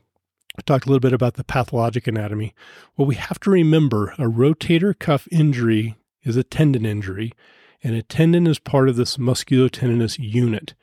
I 0.59 0.63
talked 0.63 0.87
a 0.87 0.89
little 0.89 1.01
bit 1.01 1.13
about 1.13 1.35
the 1.35 1.45
pathologic 1.45 2.07
anatomy. 2.07 2.55
Well, 2.97 3.07
we 3.07 3.17
have 3.17 3.39
to 3.41 3.51
remember 3.51 4.13
a 4.13 4.25
rotator 4.25 4.99
cuff 4.99 5.29
injury 5.31 5.97
is 6.23 6.37
a 6.37 6.43
tendon 6.43 6.87
injury 6.87 7.33
and 7.83 7.95
a 7.95 8.03
tendon 8.03 8.47
is 8.47 8.59
part 8.59 8.89
of 8.89 8.97
this 8.97 9.17
musculotendinous 9.17 10.19
unit. 10.19 10.75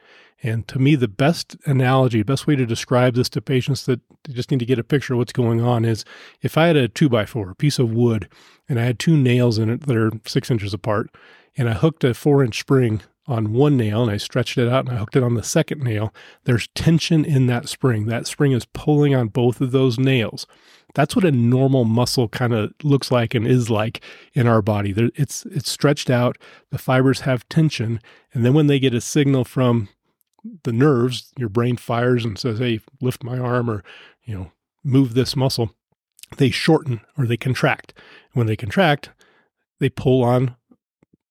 And 0.44 0.68
to 0.68 0.80
me, 0.80 0.96
the 0.96 1.08
best 1.08 1.56
analogy, 1.66 2.22
best 2.22 2.46
way 2.46 2.56
to 2.56 2.66
describe 2.66 3.16
this 3.16 3.30
to 3.30 3.42
patients 3.42 3.86
that 3.86 4.02
just 4.30 4.52
need 4.52 4.60
to 4.60 4.66
get 4.66 4.78
a 4.78 4.84
picture 4.84 5.14
of 5.14 5.18
what's 5.18 5.34
going 5.34 5.62
on 5.62 5.84
is 5.84 6.06
if 6.42 6.58
I 6.58 6.68
had 6.68 6.76
a 6.76 6.88
two 6.88 7.10
by 7.10 7.26
four, 7.26 7.50
a 7.50 7.56
piece 7.56 7.80
of 7.80 7.92
wood, 7.92 8.30
and 8.70 8.80
I 8.80 8.84
had 8.84 9.00
two 9.00 9.18
nails 9.18 9.58
in 9.58 9.70
it 9.70 9.88
that 9.88 9.98
are 9.98 10.12
six 10.26 10.52
inches 10.52 10.74
apart, 10.74 11.10
and 11.58 11.68
I 11.68 11.74
hooked 11.74 12.04
a 12.04 12.14
four 12.14 12.44
inch 12.44 12.60
spring 12.60 13.02
on 13.28 13.54
one 13.54 13.76
nail 13.76 14.04
and 14.04 14.12
I 14.12 14.18
stretched 14.18 14.58
it 14.58 14.70
out 14.70 14.86
and 14.86 14.96
I 14.96 15.00
hooked 15.00 15.16
it 15.16 15.24
on 15.24 15.34
the 15.34 15.44
second 15.44 15.84
nail, 15.84 16.14
there's 16.46 16.70
tension 16.70 17.26
in 17.26 17.48
that 17.48 17.68
spring. 17.68 18.06
That 18.06 18.28
spring 18.28 18.54
is 18.54 18.66
pulling 18.66 19.14
on 19.14 19.28
both 19.28 19.60
of 19.60 19.72
those 19.72 20.00
nails. 20.00 20.48
That's 20.96 21.16
what 21.16 21.26
a 21.26 21.32
normal 21.32 21.84
muscle 21.84 22.30
kind 22.30 22.54
of 22.54 22.72
looks 22.84 23.12
like 23.12 23.36
and 23.36 23.46
is 23.46 23.70
like 23.70 24.02
in 24.34 24.48
our 24.48 24.62
body. 24.62 24.94
It's 25.16 25.46
it's 25.48 25.70
stretched 25.70 26.10
out, 26.10 26.38
the 26.72 26.78
fibers 26.78 27.22
have 27.22 27.48
tension, 27.50 28.00
and 28.34 28.46
then 28.46 28.54
when 28.54 28.68
they 28.68 28.80
get 28.80 28.94
a 28.94 29.02
signal 29.02 29.44
from 29.44 29.90
the 30.64 30.72
nerves, 30.72 31.34
your 31.38 31.50
brain 31.50 31.76
fires 31.76 32.24
and 32.24 32.40
says, 32.40 32.60
"Hey, 32.60 32.80
lift 33.02 33.24
my 33.24 33.38
arm," 33.38 33.70
or 33.70 33.84
you 34.24 34.36
know, 34.36 34.52
move 34.84 35.14
this 35.14 35.36
muscle. 35.36 35.72
They 36.38 36.50
shorten 36.50 37.02
or 37.18 37.26
they 37.26 37.38
contract. 37.38 37.94
When 38.34 38.48
they 38.48 38.56
contract, 38.56 39.12
they 39.80 39.90
pull 39.90 40.24
on 40.24 40.56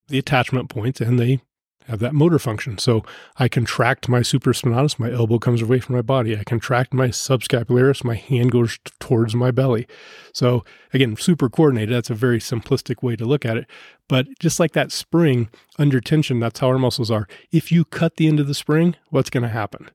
the 0.08 0.18
attachment 0.18 0.68
points 0.68 1.00
and 1.00 1.18
they 1.18 1.40
have 1.88 2.00
that 2.00 2.14
motor 2.14 2.38
function. 2.38 2.78
So 2.78 3.04
I 3.36 3.48
contract 3.48 4.08
my 4.08 4.20
supraspinatus, 4.20 4.98
my 4.98 5.10
elbow 5.10 5.38
comes 5.38 5.62
away 5.62 5.80
from 5.80 5.94
my 5.94 6.02
body. 6.02 6.36
I 6.36 6.44
contract 6.44 6.92
my 6.92 7.08
subscapularis, 7.08 8.04
my 8.04 8.14
hand 8.14 8.52
goes 8.52 8.78
t- 8.78 8.92
towards 9.00 9.34
my 9.34 9.50
belly. 9.50 9.86
So 10.32 10.64
again, 10.92 11.16
super 11.16 11.48
coordinated. 11.48 11.94
That's 11.94 12.10
a 12.10 12.14
very 12.14 12.38
simplistic 12.38 13.02
way 13.02 13.16
to 13.16 13.24
look 13.24 13.44
at 13.44 13.56
it. 13.56 13.66
But 14.08 14.26
just 14.38 14.60
like 14.60 14.72
that 14.72 14.92
spring 14.92 15.48
under 15.78 16.00
tension, 16.00 16.40
that's 16.40 16.60
how 16.60 16.68
our 16.68 16.78
muscles 16.78 17.10
are. 17.10 17.26
If 17.52 17.72
you 17.72 17.84
cut 17.84 18.16
the 18.16 18.28
end 18.28 18.40
of 18.40 18.46
the 18.46 18.54
spring, 18.54 18.96
what's 19.10 19.30
going 19.30 19.42
to 19.42 19.48
happen? 19.48 19.90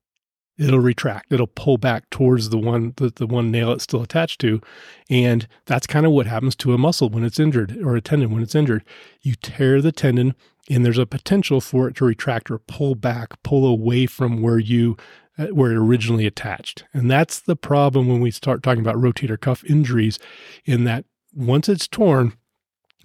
It'll 0.58 0.80
retract. 0.80 1.32
It'll 1.32 1.48
pull 1.48 1.78
back 1.78 2.10
towards 2.12 2.50
the 2.50 2.58
one 2.58 2.94
the, 2.98 3.10
the 3.10 3.26
one 3.26 3.50
nail 3.50 3.72
it's 3.72 3.86
still 3.86 4.04
attached 4.04 4.40
to. 4.42 4.62
And 5.10 5.48
that's 5.66 5.88
kind 5.88 6.06
of 6.06 6.12
what 6.12 6.28
happens 6.28 6.56
to 6.58 6.74
a 6.74 6.78
muscle 6.78 7.10
when 7.10 7.24
it's 7.24 7.40
injured 7.40 7.78
or 7.84 7.96
a 7.96 8.02
tendon 8.02 8.32
when 8.32 8.44
it's 8.44 8.54
injured. 8.54 8.84
You 9.22 9.34
tear 9.36 9.82
the 9.82 9.92
tendon 9.92 10.36
and 10.70 10.86
there's 10.86 10.98
a 10.98 11.06
potential 11.06 11.62
for 11.62 11.88
it 11.88 11.96
to 11.98 12.06
retract 12.06 12.52
or 12.52 12.60
pull 12.60 12.96
back, 12.96 13.42
pull 13.44 13.66
away 13.66 14.06
from 14.06 14.42
where 14.42 14.60
you 14.60 14.98
uh, 15.38 15.48
where 15.48 15.72
it 15.72 15.78
originally 15.78 16.26
attached. 16.28 16.84
And 16.94 17.10
that's 17.10 17.40
the 17.40 17.56
problem 17.56 18.08
when 18.08 18.20
we 18.20 18.32
start 18.32 18.62
talking 18.62 18.82
about 18.82 18.96
rotator 18.96 19.40
cuff 19.40 19.64
injuries 19.64 20.20
in 20.66 20.84
that 20.84 21.06
once 21.34 21.70
it's 21.70 21.88
torn, 21.88 22.34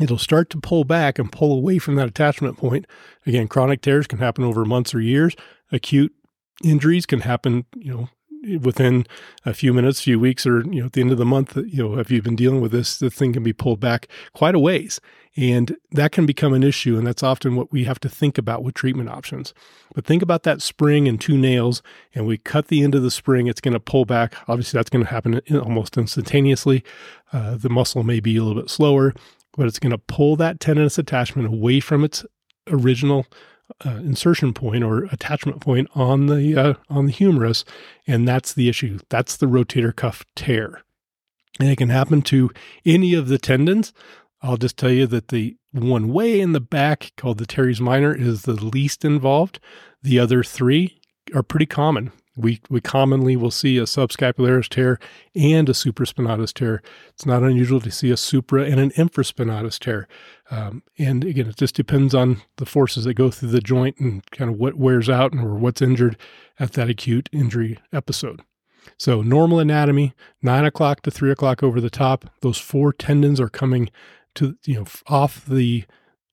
it'll 0.01 0.19
start 0.19 0.51
to 0.51 0.61
pull 0.61 0.85
back 0.85 1.19
and 1.19 1.31
pull 1.31 1.53
away 1.53 1.79
from 1.79 1.95
that 1.95 2.09
attachment 2.09 2.57
point. 2.59 2.87
Again, 3.27 3.49
chronic 3.49 3.81
tears 3.81 4.07
can 4.07 4.19
happen 4.19 4.45
over 4.45 4.65
months 4.65 4.95
or 4.95 5.01
years. 5.01 5.37
Acute 5.71 6.13
injuries 6.65 7.07
can 7.07 7.21
happen, 7.21 7.65
you 7.77 7.93
know, 7.93 8.09
within 8.61 9.07
a 9.45 9.55
few 9.55 9.73
minutes, 9.73 10.00
few 10.00 10.19
weeks, 10.19 10.47
or 10.47 10.61
you 10.62 10.81
know, 10.81 10.87
at 10.87 10.93
the 10.93 11.00
end 11.00 11.12
of 11.12 11.19
the 11.19 11.25
month, 11.25 11.57
you 11.57 11.83
know, 11.83 11.99
if 11.99 12.11
you've 12.11 12.25
been 12.25 12.37
dealing 12.37 12.61
with 12.61 12.73
this, 12.73 12.99
the 12.99 13.11
thing 13.11 13.33
can 13.33 13.43
be 13.43 13.52
pulled 13.52 13.81
back 13.81 14.09
quite 14.33 14.55
a 14.55 14.59
ways, 14.59 15.00
and 15.37 15.76
that 15.93 16.12
can 16.12 16.26
become 16.26 16.55
an 16.55 16.62
issue. 16.62 16.97
And 16.97 17.07
that's 17.07 17.23
often 17.23 17.57
what 17.57 17.73
we 17.73 17.85
have 17.85 18.00
to 18.00 18.09
think 18.09 18.38
about 18.38 18.62
with 18.62 18.75
treatment 18.75 19.09
options. 19.09 19.52
But 19.95 20.05
think 20.05 20.23
about 20.23 20.43
that 20.45 20.62
spring 20.62 21.09
and 21.09 21.21
two 21.21 21.37
nails, 21.37 21.83
and 22.14 22.26
we 22.26 22.38
cut 22.38 22.69
the 22.69 22.83
end 22.83 22.95
of 22.95 23.02
the 23.02 23.11
spring. 23.11 23.47
It's 23.47 23.61
going 23.61 23.75
to 23.75 23.81
pull 23.81 24.05
back. 24.05 24.35
Obviously, 24.49 24.78
that's 24.78 24.90
going 24.90 25.05
to 25.05 25.11
happen 25.11 25.40
almost 25.59 25.97
instantaneously. 25.97 26.85
Uh, 27.33 27.57
the 27.57 27.71
muscle 27.71 28.02
may 28.02 28.21
be 28.21 28.37
a 28.37 28.43
little 28.43 28.61
bit 28.61 28.71
slower, 28.71 29.14
but 29.57 29.66
it's 29.66 29.78
going 29.78 29.90
to 29.90 29.99
pull 29.99 30.37
that 30.37 30.61
tendinous 30.61 30.99
attachment 30.99 31.49
away 31.49 31.81
from 31.81 32.05
its 32.05 32.25
original 32.69 33.26
uh, 33.85 33.97
insertion 33.97 34.53
point 34.53 34.85
or 34.85 35.05
attachment 35.07 35.61
point 35.61 35.89
on 35.95 36.27
the 36.27 36.57
uh, 36.57 36.75
on 36.89 37.07
the 37.07 37.13
humerus, 37.13 37.65
and 38.07 38.27
that's 38.27 38.53
the 38.53 38.69
issue. 38.69 38.99
That's 39.09 39.37
the 39.37 39.47
rotator 39.47 39.95
cuff 39.95 40.25
tear, 40.35 40.83
and 41.59 41.69
it 41.69 41.77
can 41.77 41.89
happen 41.89 42.23
to 42.23 42.51
any 42.85 43.15
of 43.15 43.29
the 43.29 43.39
tendons. 43.39 43.93
I'll 44.43 44.57
just 44.57 44.77
tell 44.77 44.91
you 44.91 45.07
that 45.09 45.29
the 45.29 45.57
one 45.73 46.13
way 46.13 46.41
in 46.41 46.53
the 46.53 46.61
back 46.61 47.13
called 47.17 47.39
the 47.39 47.47
teres 47.47 47.81
minor 47.81 48.15
is 48.15 48.43
the 48.43 48.53
least 48.53 49.05
involved. 49.05 49.59
The 50.03 50.19
other 50.19 50.43
three 50.43 51.01
are 51.35 51.43
pretty 51.43 51.67
common. 51.67 52.13
We, 52.37 52.61
we 52.69 52.81
commonly 52.81 53.35
will 53.35 53.50
see 53.50 53.78
a 53.78 53.85
subscapularis 53.85 54.69
tear 54.69 54.99
and 55.35 55.69
a 55.69 55.73
supraspinatus 55.73 56.52
tear. 56.52 56.83
It's 57.09 57.25
not 57.25 57.43
unusual 57.43 57.81
to 57.81 57.90
see 57.90 58.11
a 58.11 58.16
supra 58.16 58.64
and 58.64 58.78
an 58.78 58.90
infraspinatus 58.90 59.78
tear. 59.78 60.07
Um, 60.50 60.83
and 60.99 61.25
again, 61.25 61.47
it 61.49 61.57
just 61.57 61.75
depends 61.75 62.14
on 62.14 62.43
the 62.57 62.66
forces 62.66 63.05
that 63.05 63.14
go 63.14 63.31
through 63.31 63.50
the 63.50 63.61
joint 63.61 63.99
and 63.99 64.25
kind 64.31 64.50
of 64.50 64.59
what 64.59 64.75
wears 64.75 65.09
out 65.09 65.35
or 65.35 65.55
what's 65.55 65.83
injured 65.83 66.16
at 66.61 66.73
that 66.73 66.90
acute 66.90 67.28
injury 67.33 67.78
episode. 67.93 68.43
So, 68.99 69.23
normal 69.23 69.59
anatomy, 69.59 70.14
nine 70.43 70.64
o'clock 70.64 71.02
to 71.02 71.11
three 71.11 71.31
o'clock 71.31 71.62
over 71.62 71.81
the 71.81 71.90
top. 71.90 72.31
Those 72.40 72.59
four 72.59 72.93
tendons 72.93 73.40
are 73.40 73.49
coming 73.49 73.90
to, 74.37 74.57
you 74.64 74.76
know, 74.76 74.87
off 75.09 75.45
the 75.45 75.85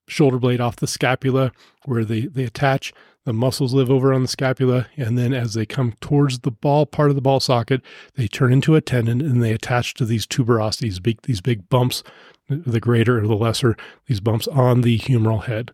shoulder 0.08 0.38
blade, 0.38 0.62
off 0.62 0.76
the 0.76 0.88
scapula 0.88 1.52
where 1.86 2.06
they, 2.06 2.22
they 2.22 2.44
attach. 2.44 2.94
The 3.26 3.34
muscles 3.34 3.74
live 3.74 3.90
over 3.90 4.14
on 4.14 4.22
the 4.22 4.28
scapula, 4.28 4.88
and 4.98 5.18
then 5.18 5.34
as 5.34 5.54
they 5.54 5.66
come 5.66 5.94
towards 6.02 6.40
the 6.40 6.52
ball 6.52 6.86
part 6.86 7.10
of 7.10 7.16
the 7.16 7.22
ball 7.22 7.40
socket, 7.40 7.82
they 8.16 8.28
turn 8.28 8.52
into 8.52 8.76
a 8.76 8.82
tendon 8.82 9.22
and 9.22 9.42
they 9.42 9.54
attach 9.54 9.94
to 9.96 10.06
these 10.06 10.28
tuberosities, 10.28 11.02
big, 11.02 11.22
these 11.22 11.40
big 11.40 11.70
bumps, 11.70 12.04
the 12.50 12.82
greater 12.82 13.20
or 13.20 13.28
the 13.28 13.36
lesser, 13.36 13.78
these 14.08 14.20
bumps 14.20 14.48
on 14.50 14.82
the 14.82 15.00
humeral 15.00 15.46
head. 15.46 15.72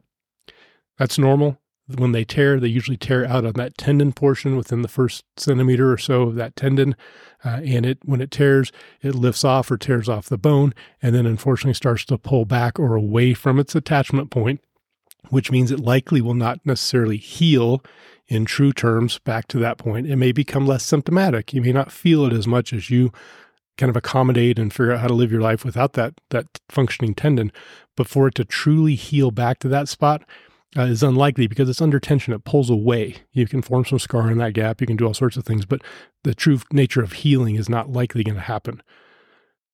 That's 1.00 1.18
normal. 1.18 1.58
When 1.88 2.12
they 2.12 2.24
tear, 2.24 2.60
they 2.60 2.68
usually 2.68 2.98
tear 2.98 3.26
out 3.26 3.46
on 3.46 3.54
that 3.54 3.76
tendon 3.80 4.14
portion 4.14 4.56
within 4.56 4.84
the 4.84 4.88
first 4.88 5.26
centimeter 5.36 5.92
or 5.92 5.98
so 5.98 6.24
of 6.24 6.36
that 6.36 6.56
tendon. 6.56 6.96
Uh, 7.44 7.62
and 7.66 7.84
it 7.84 7.98
when 8.06 8.22
it 8.22 8.30
tears, 8.30 8.72
it 9.02 9.16
lifts 9.16 9.44
off 9.44 9.72
or 9.72 9.78
tears 9.78 10.08
off 10.08 10.30
the 10.30 10.38
bone, 10.38 10.76
and 11.02 11.16
then 11.16 11.26
unfortunately 11.26 11.74
starts 11.74 12.06
to 12.06 12.18
pull 12.20 12.46
back 12.46 12.78
or 12.78 12.94
away 12.94 13.34
from 13.34 13.58
its 13.58 13.74
attachment 13.74 14.30
point 14.30 14.62
which 15.30 15.52
means 15.52 15.72
it 15.72 15.80
likely 15.80 16.22
will 16.22 16.34
not 16.34 16.60
necessarily 16.66 17.18
heal 17.18 17.84
in 18.28 18.46
true 18.46 18.72
terms 18.72 19.20
back 19.20 19.48
to 19.48 19.60
that 19.60 19.78
point. 19.78 20.08
It 20.08 20.16
may 20.16 20.32
become 20.32 20.66
less 20.66 20.84
symptomatic. 20.84 21.54
You 21.54 21.62
may 21.62 21.72
not 21.72 21.92
feel 21.92 22.26
it 22.26 22.34
as 22.34 22.48
much 22.48 22.72
as 22.72 22.90
you 22.90 23.12
kind 23.78 23.90
of 23.90 23.96
accommodate 23.96 24.60
and 24.60 24.72
figure 24.72 24.92
out 24.92 25.00
how 25.00 25.08
to 25.08 25.14
live 25.14 25.32
your 25.32 25.42
life 25.42 25.64
without 25.64 25.94
that 25.94 26.14
that 26.30 26.46
functioning 26.70 27.16
tendon. 27.16 27.52
But 27.96 28.08
for 28.08 28.28
it 28.28 28.36
to 28.36 28.46
truly 28.46 28.96
heal 28.96 29.32
back 29.32 29.60
to 29.60 29.68
that 29.70 29.88
spot 29.90 30.24
uh, 30.78 30.84
is 30.84 31.02
unlikely 31.02 31.48
because 31.48 31.70
it's 31.70 31.82
under 31.82 32.00
tension. 32.00 32.34
It 32.34 32.44
pulls 32.44 32.70
away. 32.70 33.16
You 33.32 33.48
can 33.48 33.62
form 33.62 33.86
some 33.86 34.00
scar 34.00 34.30
in 34.30 34.38
that 34.38 34.54
gap. 34.54 34.82
You 34.82 34.88
can 34.88 34.98
do 34.98 35.08
all 35.08 35.14
sorts 35.14 35.38
of 35.38 35.46
things, 35.46 35.66
but 35.66 35.82
the 36.24 36.36
true 36.36 36.60
nature 36.72 37.02
of 37.02 37.14
healing 37.14 37.56
is 37.56 37.70
not 37.70 37.90
likely 37.90 38.24
going 38.24 38.36
to 38.36 38.42
happen. 38.42 38.84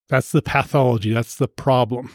That's 0.08 0.32
the 0.32 0.42
pathology. 0.42 1.12
That's 1.12 1.36
the 1.36 1.48
problem. 1.48 2.12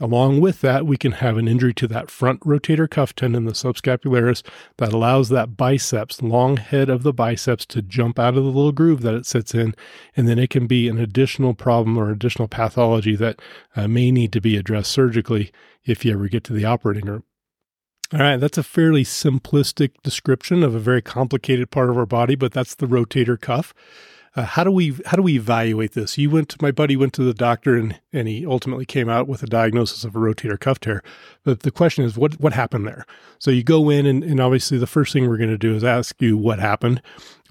Along 0.00 0.40
with 0.40 0.60
that, 0.60 0.86
we 0.86 0.96
can 0.96 1.12
have 1.12 1.36
an 1.36 1.48
injury 1.48 1.74
to 1.74 1.88
that 1.88 2.10
front 2.10 2.40
rotator 2.40 2.88
cuff 2.88 3.16
tendon, 3.16 3.46
the 3.46 3.52
subscapularis, 3.52 4.46
that 4.76 4.92
allows 4.92 5.28
that 5.28 5.56
biceps, 5.56 6.22
long 6.22 6.56
head 6.56 6.88
of 6.88 7.02
the 7.02 7.12
biceps, 7.12 7.66
to 7.66 7.82
jump 7.82 8.16
out 8.16 8.36
of 8.36 8.44
the 8.44 8.50
little 8.50 8.70
groove 8.70 9.02
that 9.02 9.14
it 9.14 9.26
sits 9.26 9.54
in. 9.54 9.74
And 10.16 10.28
then 10.28 10.38
it 10.38 10.50
can 10.50 10.68
be 10.68 10.88
an 10.88 10.98
additional 10.98 11.52
problem 11.52 11.98
or 11.98 12.10
additional 12.10 12.46
pathology 12.46 13.16
that 13.16 13.40
uh, 13.74 13.88
may 13.88 14.12
need 14.12 14.32
to 14.34 14.40
be 14.40 14.56
addressed 14.56 14.92
surgically 14.92 15.50
if 15.84 16.04
you 16.04 16.12
ever 16.12 16.28
get 16.28 16.44
to 16.44 16.52
the 16.52 16.64
operating 16.64 17.06
room. 17.06 17.24
All 18.12 18.20
right, 18.20 18.36
that's 18.36 18.56
a 18.56 18.62
fairly 18.62 19.04
simplistic 19.04 19.90
description 20.02 20.62
of 20.62 20.74
a 20.74 20.80
very 20.80 21.02
complicated 21.02 21.70
part 21.70 21.90
of 21.90 21.98
our 21.98 22.06
body, 22.06 22.36
but 22.36 22.52
that's 22.52 22.74
the 22.76 22.86
rotator 22.86 23.38
cuff. 23.38 23.74
Uh, 24.34 24.44
how 24.44 24.62
do 24.62 24.70
we 24.70 24.96
how 25.06 25.16
do 25.16 25.22
we 25.22 25.34
evaluate 25.34 25.92
this? 25.92 26.16
You 26.16 26.30
went 26.30 26.48
to 26.50 26.58
my 26.62 26.70
buddy 26.70 26.96
went 26.96 27.12
to 27.14 27.24
the 27.24 27.34
doctor 27.34 27.76
and 27.76 27.98
and 28.12 28.26
he 28.26 28.46
ultimately 28.46 28.86
came 28.86 29.08
out 29.08 29.28
with 29.28 29.42
a 29.42 29.46
diagnosis 29.46 30.04
of 30.04 30.16
a 30.16 30.18
rotator 30.18 30.58
cuff 30.58 30.80
tear. 30.80 31.02
But 31.44 31.60
the 31.60 31.70
question 31.70 32.04
is 32.04 32.16
what 32.16 32.40
what 32.40 32.52
happened 32.52 32.86
there? 32.86 33.04
So 33.38 33.50
you 33.50 33.62
go 33.62 33.90
in 33.90 34.06
and, 34.06 34.24
and 34.24 34.40
obviously 34.40 34.78
the 34.78 34.86
first 34.86 35.12
thing 35.12 35.28
we're 35.28 35.36
going 35.36 35.50
to 35.50 35.58
do 35.58 35.74
is 35.74 35.84
ask 35.84 36.20
you 36.20 36.36
what 36.36 36.58
happened. 36.58 37.02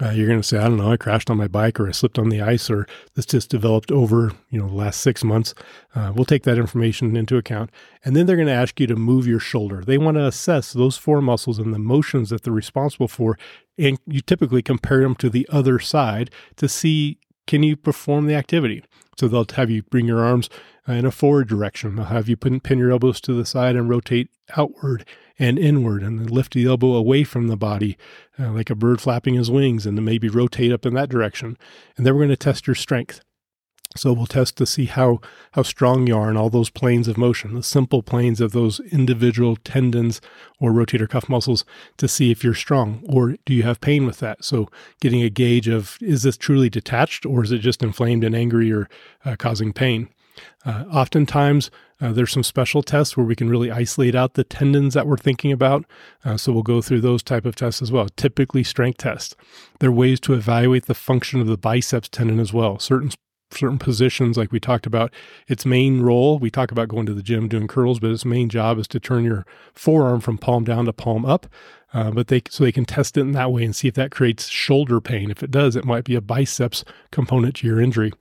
Uh, 0.02 0.10
you're 0.10 0.26
going 0.26 0.40
to 0.40 0.46
say 0.46 0.58
I 0.58 0.64
don't 0.64 0.76
know 0.76 0.92
I 0.92 0.96
crashed 0.96 1.30
on 1.30 1.36
my 1.36 1.48
bike 1.48 1.78
or 1.78 1.88
I 1.88 1.92
slipped 1.92 2.18
on 2.18 2.28
the 2.28 2.40
ice 2.40 2.70
or 2.70 2.86
this 3.14 3.26
just 3.26 3.50
developed 3.50 3.92
over 3.92 4.32
you 4.50 4.60
know 4.60 4.68
the 4.68 4.74
last 4.74 5.00
six 5.00 5.22
months. 5.22 5.54
Uh, 5.94 6.12
we'll 6.14 6.24
take 6.24 6.42
that 6.44 6.58
information 6.58 7.16
into 7.16 7.36
account 7.36 7.70
and 8.04 8.16
then 8.16 8.26
they're 8.26 8.36
going 8.36 8.48
to 8.48 8.52
ask 8.52 8.80
you 8.80 8.86
to 8.86 8.96
move 8.96 9.26
your 9.26 9.40
shoulder. 9.40 9.82
They 9.84 9.98
want 9.98 10.16
to 10.16 10.26
assess 10.26 10.72
those 10.72 10.96
four 10.96 11.22
muscles 11.22 11.58
and 11.58 11.72
the 11.72 11.78
motions 11.78 12.30
that 12.30 12.42
they're 12.42 12.52
responsible 12.52 13.08
for 13.08 13.38
and 13.78 13.98
you 14.06 14.20
typically 14.20 14.62
compare 14.62 15.00
them 15.02 15.14
to 15.16 15.30
the 15.30 15.48
other 15.50 15.78
side 15.78 16.30
to 16.56 16.68
see 16.68 17.18
can 17.48 17.64
you 17.64 17.76
perform 17.76 18.26
the 18.26 18.36
activity. 18.36 18.84
So 19.18 19.26
they'll 19.26 19.46
have 19.56 19.70
you 19.70 19.82
bring 19.82 20.06
your 20.06 20.24
arms 20.24 20.48
in 20.86 21.04
a 21.04 21.10
forward 21.10 21.48
direction. 21.48 21.96
They'll 21.96 22.04
have 22.04 22.28
you 22.28 22.36
pin, 22.36 22.60
pin 22.60 22.78
your 22.78 22.92
elbows 22.92 23.20
to 23.22 23.32
the 23.32 23.44
side 23.44 23.74
and 23.74 23.88
rotate 23.88 24.28
outward 24.56 25.04
and 25.38 25.58
inward 25.58 26.02
and 26.02 26.30
lift 26.30 26.54
the 26.54 26.66
elbow 26.66 26.94
away 26.94 27.24
from 27.24 27.48
the 27.48 27.56
body 27.56 27.98
uh, 28.38 28.52
like 28.52 28.70
a 28.70 28.76
bird 28.76 29.00
flapping 29.00 29.34
his 29.34 29.50
wings 29.50 29.86
and 29.86 29.98
then 29.98 30.04
maybe 30.04 30.28
rotate 30.28 30.70
up 30.70 30.86
in 30.86 30.94
that 30.94 31.08
direction. 31.08 31.56
And 31.96 32.06
then 32.06 32.14
we're 32.14 32.20
going 32.20 32.28
to 32.30 32.36
test 32.36 32.68
your 32.68 32.76
strength. 32.76 33.20
So 33.96 34.12
we'll 34.12 34.26
test 34.26 34.56
to 34.58 34.66
see 34.66 34.84
how 34.84 35.20
how 35.52 35.62
strong 35.62 36.06
you 36.06 36.16
are 36.16 36.30
in 36.30 36.36
all 36.36 36.50
those 36.50 36.70
planes 36.70 37.08
of 37.08 37.16
motion, 37.16 37.54
the 37.54 37.62
simple 37.62 38.02
planes 38.02 38.40
of 38.40 38.52
those 38.52 38.80
individual 38.92 39.56
tendons 39.56 40.20
or 40.60 40.72
rotator 40.72 41.08
cuff 41.08 41.28
muscles 41.28 41.64
to 41.96 42.06
see 42.06 42.30
if 42.30 42.44
you're 42.44 42.54
strong 42.54 43.02
or 43.08 43.36
do 43.46 43.54
you 43.54 43.62
have 43.62 43.80
pain 43.80 44.04
with 44.04 44.18
that. 44.18 44.44
So 44.44 44.68
getting 45.00 45.22
a 45.22 45.30
gauge 45.30 45.68
of 45.68 45.96
is 46.00 46.22
this 46.22 46.36
truly 46.36 46.68
detached 46.68 47.24
or 47.24 47.42
is 47.42 47.50
it 47.50 47.58
just 47.58 47.82
inflamed 47.82 48.24
and 48.24 48.34
angry 48.34 48.70
or 48.70 48.88
uh, 49.24 49.36
causing 49.36 49.72
pain. 49.72 50.08
Uh, 50.64 50.84
oftentimes, 50.92 51.70
uh, 52.00 52.12
there's 52.12 52.30
some 52.30 52.44
special 52.44 52.82
tests 52.82 53.16
where 53.16 53.26
we 53.26 53.34
can 53.34 53.48
really 53.48 53.70
isolate 53.70 54.14
out 54.14 54.34
the 54.34 54.44
tendons 54.44 54.94
that 54.94 55.06
we're 55.06 55.16
thinking 55.16 55.50
about. 55.50 55.84
Uh, 56.24 56.36
so 56.36 56.52
we'll 56.52 56.62
go 56.62 56.80
through 56.80 57.00
those 57.00 57.22
type 57.22 57.44
of 57.44 57.56
tests 57.56 57.82
as 57.82 57.90
well. 57.90 58.08
Typically, 58.16 58.62
strength 58.62 58.98
tests. 58.98 59.34
There 59.80 59.90
are 59.90 59.92
ways 59.92 60.20
to 60.20 60.34
evaluate 60.34 60.86
the 60.86 60.94
function 60.94 61.40
of 61.40 61.48
the 61.48 61.58
biceps 61.58 62.08
tendon 62.08 62.38
as 62.38 62.52
well. 62.52 62.78
Certain 62.78 63.10
certain 63.50 63.78
positions, 63.78 64.36
like 64.36 64.52
we 64.52 64.60
talked 64.60 64.86
about, 64.86 65.12
its 65.46 65.64
main 65.64 66.02
role. 66.02 66.38
We 66.38 66.50
talk 66.50 66.70
about 66.70 66.88
going 66.88 67.06
to 67.06 67.14
the 67.14 67.22
gym 67.22 67.48
doing 67.48 67.66
curls, 67.66 68.00
but 68.00 68.10
its 68.10 68.24
main 68.24 68.48
job 68.48 68.78
is 68.78 68.88
to 68.88 69.00
turn 69.00 69.24
your 69.24 69.46
forearm 69.72 70.20
from 70.20 70.38
palm 70.38 70.64
down 70.64 70.84
to 70.86 70.92
palm 70.92 71.24
up. 71.24 71.46
Uh, 71.94 72.10
but 72.10 72.28
they 72.28 72.42
so 72.50 72.64
they 72.64 72.72
can 72.72 72.84
test 72.84 73.16
it 73.16 73.22
in 73.22 73.32
that 73.32 73.50
way 73.50 73.64
and 73.64 73.74
see 73.74 73.88
if 73.88 73.94
that 73.94 74.10
creates 74.10 74.48
shoulder 74.48 75.00
pain. 75.00 75.30
If 75.30 75.42
it 75.42 75.50
does, 75.50 75.74
it 75.74 75.86
might 75.86 76.04
be 76.04 76.14
a 76.14 76.20
biceps 76.20 76.84
component 77.10 77.56
to 77.56 77.66
your 77.66 77.80
injury. 77.80 78.12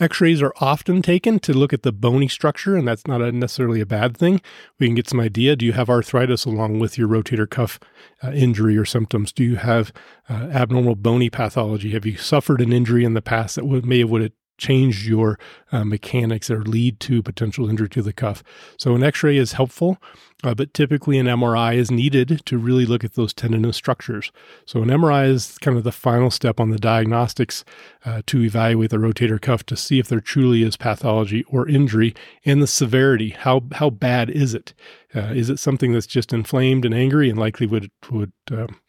X 0.00 0.20
rays 0.20 0.42
are 0.42 0.52
often 0.60 1.02
taken 1.02 1.38
to 1.40 1.52
look 1.52 1.72
at 1.72 1.82
the 1.82 1.92
bony 1.92 2.28
structure, 2.28 2.76
and 2.76 2.86
that's 2.86 3.06
not 3.06 3.22
a 3.22 3.30
necessarily 3.30 3.80
a 3.80 3.86
bad 3.86 4.16
thing. 4.16 4.40
We 4.78 4.86
can 4.86 4.94
get 4.94 5.08
some 5.08 5.20
idea. 5.20 5.56
Do 5.56 5.64
you 5.64 5.72
have 5.72 5.88
arthritis 5.88 6.44
along 6.44 6.80
with 6.80 6.98
your 6.98 7.08
rotator 7.08 7.48
cuff 7.48 7.78
uh, 8.22 8.32
injury 8.32 8.76
or 8.76 8.84
symptoms? 8.84 9.32
Do 9.32 9.44
you 9.44 9.56
have 9.56 9.92
uh, 10.28 10.48
abnormal 10.52 10.96
bony 10.96 11.30
pathology? 11.30 11.92
Have 11.92 12.06
you 12.06 12.16
suffered 12.16 12.60
an 12.60 12.72
injury 12.72 13.04
in 13.04 13.14
the 13.14 13.22
past 13.22 13.56
that 13.56 13.64
would, 13.66 13.86
may 13.86 14.00
have 14.00 14.10
would 14.10 14.32
change 14.58 15.08
your 15.08 15.38
uh, 15.70 15.84
mechanics 15.84 16.50
or 16.50 16.62
lead 16.62 17.00
to 17.00 17.22
potential 17.22 17.68
injury 17.68 17.88
to 17.88 18.02
the 18.02 18.12
cuff. 18.12 18.42
So 18.76 18.94
an 18.94 19.02
X-ray 19.02 19.36
is 19.36 19.52
helpful, 19.52 19.98
uh, 20.44 20.54
but 20.54 20.74
typically 20.74 21.18
an 21.18 21.26
MRI 21.26 21.74
is 21.74 21.90
needed 21.90 22.42
to 22.46 22.58
really 22.58 22.86
look 22.86 23.04
at 23.04 23.14
those 23.14 23.32
tendinous 23.32 23.76
structures. 23.76 24.30
So 24.66 24.82
an 24.82 24.88
MRI 24.88 25.28
is 25.28 25.58
kind 25.58 25.76
of 25.76 25.84
the 25.84 25.92
final 25.92 26.30
step 26.30 26.60
on 26.60 26.70
the 26.70 26.78
diagnostics 26.78 27.64
uh, 28.04 28.22
to 28.26 28.42
evaluate 28.42 28.90
the 28.90 28.98
rotator 28.98 29.40
cuff 29.40 29.64
to 29.66 29.76
see 29.76 29.98
if 29.98 30.08
there 30.08 30.20
truly 30.20 30.62
is 30.62 30.76
pathology 30.76 31.44
or 31.44 31.68
injury 31.68 32.14
and 32.44 32.62
the 32.62 32.66
severity. 32.66 33.30
How 33.30 33.62
how 33.72 33.90
bad 33.90 34.30
is 34.30 34.54
it? 34.54 34.74
Uh, 35.14 35.32
is 35.34 35.50
it 35.50 35.58
something 35.58 35.92
that's 35.92 36.06
just 36.06 36.32
inflamed 36.32 36.84
and 36.84 36.94
angry 36.94 37.28
and 37.28 37.38
likely 37.38 37.66
would 37.66 37.90
would 38.10 38.32
um, 38.50 38.80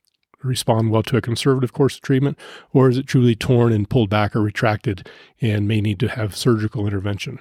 respond 0.48 0.92
well 0.92 1.04
to 1.04 1.18
a 1.18 1.22
conservative 1.22 1.74
course 1.74 1.96
of 1.96 2.02
treatment, 2.02 2.38
or 2.72 2.90
is 2.90 2.98
it 2.98 3.08
truly 3.08 3.36
torn 3.36 3.74
and 3.74 3.90
pulled 3.90 4.10
back 4.10 4.36
or 4.36 4.42
retracted 4.42 5.10
and 5.42 5.68
may 5.68 5.82
need 5.82 6.00
to 6.00 6.10
have 6.10 6.36
surgical 6.36 6.86
intervention? 6.86 7.40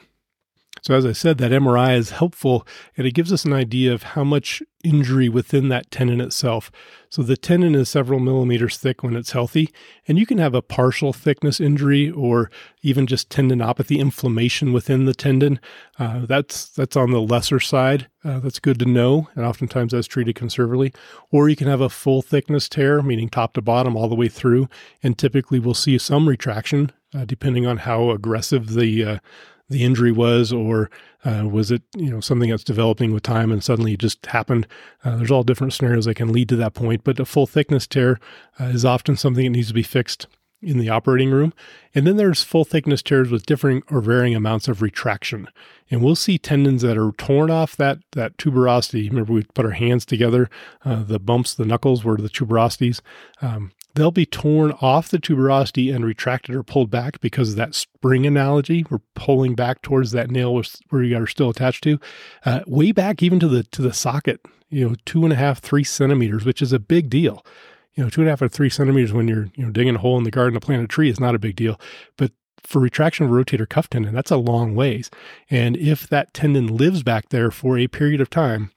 So, 0.82 0.96
as 0.96 1.06
I 1.06 1.12
said, 1.12 1.38
that 1.38 1.52
MRI 1.52 1.96
is 1.96 2.10
helpful 2.10 2.66
and 2.96 3.06
it 3.06 3.14
gives 3.14 3.32
us 3.32 3.44
an 3.44 3.52
idea 3.52 3.92
of 3.92 4.02
how 4.02 4.24
much 4.24 4.64
injury 4.82 5.28
within 5.28 5.68
that 5.68 5.92
tendon 5.92 6.20
itself. 6.20 6.72
So, 7.08 7.22
the 7.22 7.36
tendon 7.36 7.76
is 7.76 7.88
several 7.88 8.18
millimeters 8.18 8.76
thick 8.76 9.04
when 9.04 9.14
it's 9.14 9.30
healthy, 9.30 9.70
and 10.08 10.18
you 10.18 10.26
can 10.26 10.38
have 10.38 10.54
a 10.54 10.62
partial 10.62 11.12
thickness 11.12 11.60
injury 11.60 12.10
or 12.10 12.50
even 12.82 13.06
just 13.06 13.30
tendinopathy 13.30 14.00
inflammation 14.00 14.72
within 14.72 15.04
the 15.04 15.14
tendon. 15.14 15.60
Uh, 16.00 16.26
that's 16.26 16.68
that's 16.70 16.96
on 16.96 17.12
the 17.12 17.20
lesser 17.20 17.60
side. 17.60 18.08
Uh, 18.24 18.40
that's 18.40 18.58
good 18.58 18.80
to 18.80 18.84
know, 18.84 19.28
and 19.36 19.44
oftentimes 19.44 19.92
that's 19.92 20.08
treated 20.08 20.34
conservatively. 20.34 20.92
Or 21.30 21.48
you 21.48 21.54
can 21.54 21.68
have 21.68 21.80
a 21.80 21.88
full 21.88 22.22
thickness 22.22 22.68
tear, 22.68 23.02
meaning 23.02 23.28
top 23.28 23.52
to 23.54 23.62
bottom 23.62 23.96
all 23.96 24.08
the 24.08 24.16
way 24.16 24.28
through, 24.28 24.68
and 25.00 25.16
typically 25.16 25.60
we'll 25.60 25.74
see 25.74 25.96
some 25.96 26.28
retraction 26.28 26.90
uh, 27.14 27.24
depending 27.24 27.66
on 27.66 27.78
how 27.78 28.10
aggressive 28.10 28.74
the 28.74 29.04
uh, 29.04 29.18
the 29.72 29.84
injury 29.84 30.12
was, 30.12 30.52
or 30.52 30.90
uh, 31.24 31.48
was 31.50 31.70
it 31.70 31.82
you 31.96 32.10
know 32.10 32.20
something 32.20 32.50
that's 32.50 32.64
developing 32.64 33.12
with 33.12 33.22
time 33.22 33.50
and 33.50 33.62
suddenly 33.62 33.94
it 33.94 34.00
just 34.00 34.24
happened? 34.26 34.66
Uh, 35.04 35.16
there's 35.16 35.30
all 35.30 35.42
different 35.42 35.72
scenarios 35.72 36.04
that 36.04 36.14
can 36.14 36.32
lead 36.32 36.48
to 36.50 36.56
that 36.56 36.74
point, 36.74 37.02
but 37.04 37.18
a 37.18 37.24
full 37.24 37.46
thickness 37.46 37.86
tear 37.86 38.20
uh, 38.60 38.64
is 38.64 38.84
often 38.84 39.16
something 39.16 39.44
that 39.44 39.50
needs 39.50 39.68
to 39.68 39.74
be 39.74 39.82
fixed 39.82 40.26
in 40.62 40.78
the 40.78 40.88
operating 40.88 41.30
room. 41.30 41.52
And 41.94 42.06
then 42.06 42.16
there's 42.16 42.42
full 42.42 42.64
thickness 42.64 43.02
tears 43.02 43.30
with 43.30 43.46
differing 43.46 43.82
or 43.90 44.00
varying 44.00 44.36
amounts 44.36 44.68
of 44.68 44.80
retraction. 44.80 45.48
And 45.90 46.02
we'll 46.02 46.16
see 46.16 46.38
tendons 46.38 46.82
that 46.82 46.96
are 46.96 47.12
torn 47.12 47.50
off 47.50 47.76
that, 47.76 47.98
that 48.12 48.36
tuberosity. 48.36 49.10
Remember, 49.10 49.32
we 49.32 49.42
put 49.42 49.66
our 49.66 49.72
hands 49.72 50.06
together, 50.06 50.48
uh, 50.84 51.02
the 51.02 51.18
bumps, 51.18 51.52
the 51.54 51.66
knuckles 51.66 52.04
were 52.04 52.16
the 52.16 52.30
tuberosities. 52.30 53.00
Um, 53.42 53.72
they'll 53.94 54.10
be 54.10 54.26
torn 54.26 54.72
off 54.80 55.08
the 55.08 55.18
tuberosity 55.18 55.94
and 55.94 56.04
retracted 56.04 56.54
or 56.54 56.62
pulled 56.62 56.90
back 56.90 57.20
because 57.20 57.50
of 57.50 57.56
that 57.56 57.74
spring 57.74 58.26
analogy. 58.26 58.84
We're 58.88 59.00
pulling 59.14 59.54
back 59.54 59.82
towards 59.82 60.12
that 60.12 60.30
nail 60.30 60.60
where 60.90 61.02
you 61.02 61.16
are 61.16 61.26
still 61.26 61.50
attached 61.50 61.84
to, 61.84 61.98
uh, 62.44 62.60
way 62.66 62.92
back 62.92 63.22
even 63.22 63.40
to 63.40 63.48
the 63.48 63.62
to 63.64 63.82
the 63.82 63.92
socket. 63.92 64.40
You 64.68 64.88
know, 64.88 64.94
two 65.04 65.24
and 65.24 65.32
a 65.32 65.36
half, 65.36 65.60
three 65.60 65.84
centimeters, 65.84 66.44
which 66.44 66.62
is 66.62 66.72
a 66.72 66.78
big 66.78 67.10
deal. 67.10 67.44
You 67.94 68.04
know, 68.04 68.10
two 68.10 68.22
and 68.22 68.28
a 68.28 68.32
half 68.32 68.40
or 68.40 68.48
three 68.48 68.70
centimeters 68.70 69.12
when 69.12 69.28
you're 69.28 69.48
you 69.54 69.66
know 69.66 69.70
digging 69.70 69.96
a 69.96 69.98
hole 69.98 70.16
in 70.16 70.24
the 70.24 70.30
garden 70.30 70.54
to 70.54 70.64
plant 70.64 70.82
a 70.82 70.88
tree 70.88 71.10
is 71.10 71.20
not 71.20 71.34
a 71.34 71.38
big 71.38 71.56
deal, 71.56 71.78
but 72.16 72.32
for 72.64 72.80
retraction 72.80 73.26
of 73.26 73.32
rotator 73.32 73.68
cuff 73.68 73.90
tendon, 73.90 74.14
that's 74.14 74.30
a 74.30 74.36
long 74.36 74.74
ways. 74.74 75.10
And 75.50 75.76
if 75.76 76.06
that 76.08 76.32
tendon 76.32 76.68
lives 76.68 77.02
back 77.02 77.28
there 77.30 77.50
for 77.50 77.76
a 77.76 77.88
period 77.88 78.20
of 78.20 78.30
time, 78.30 78.70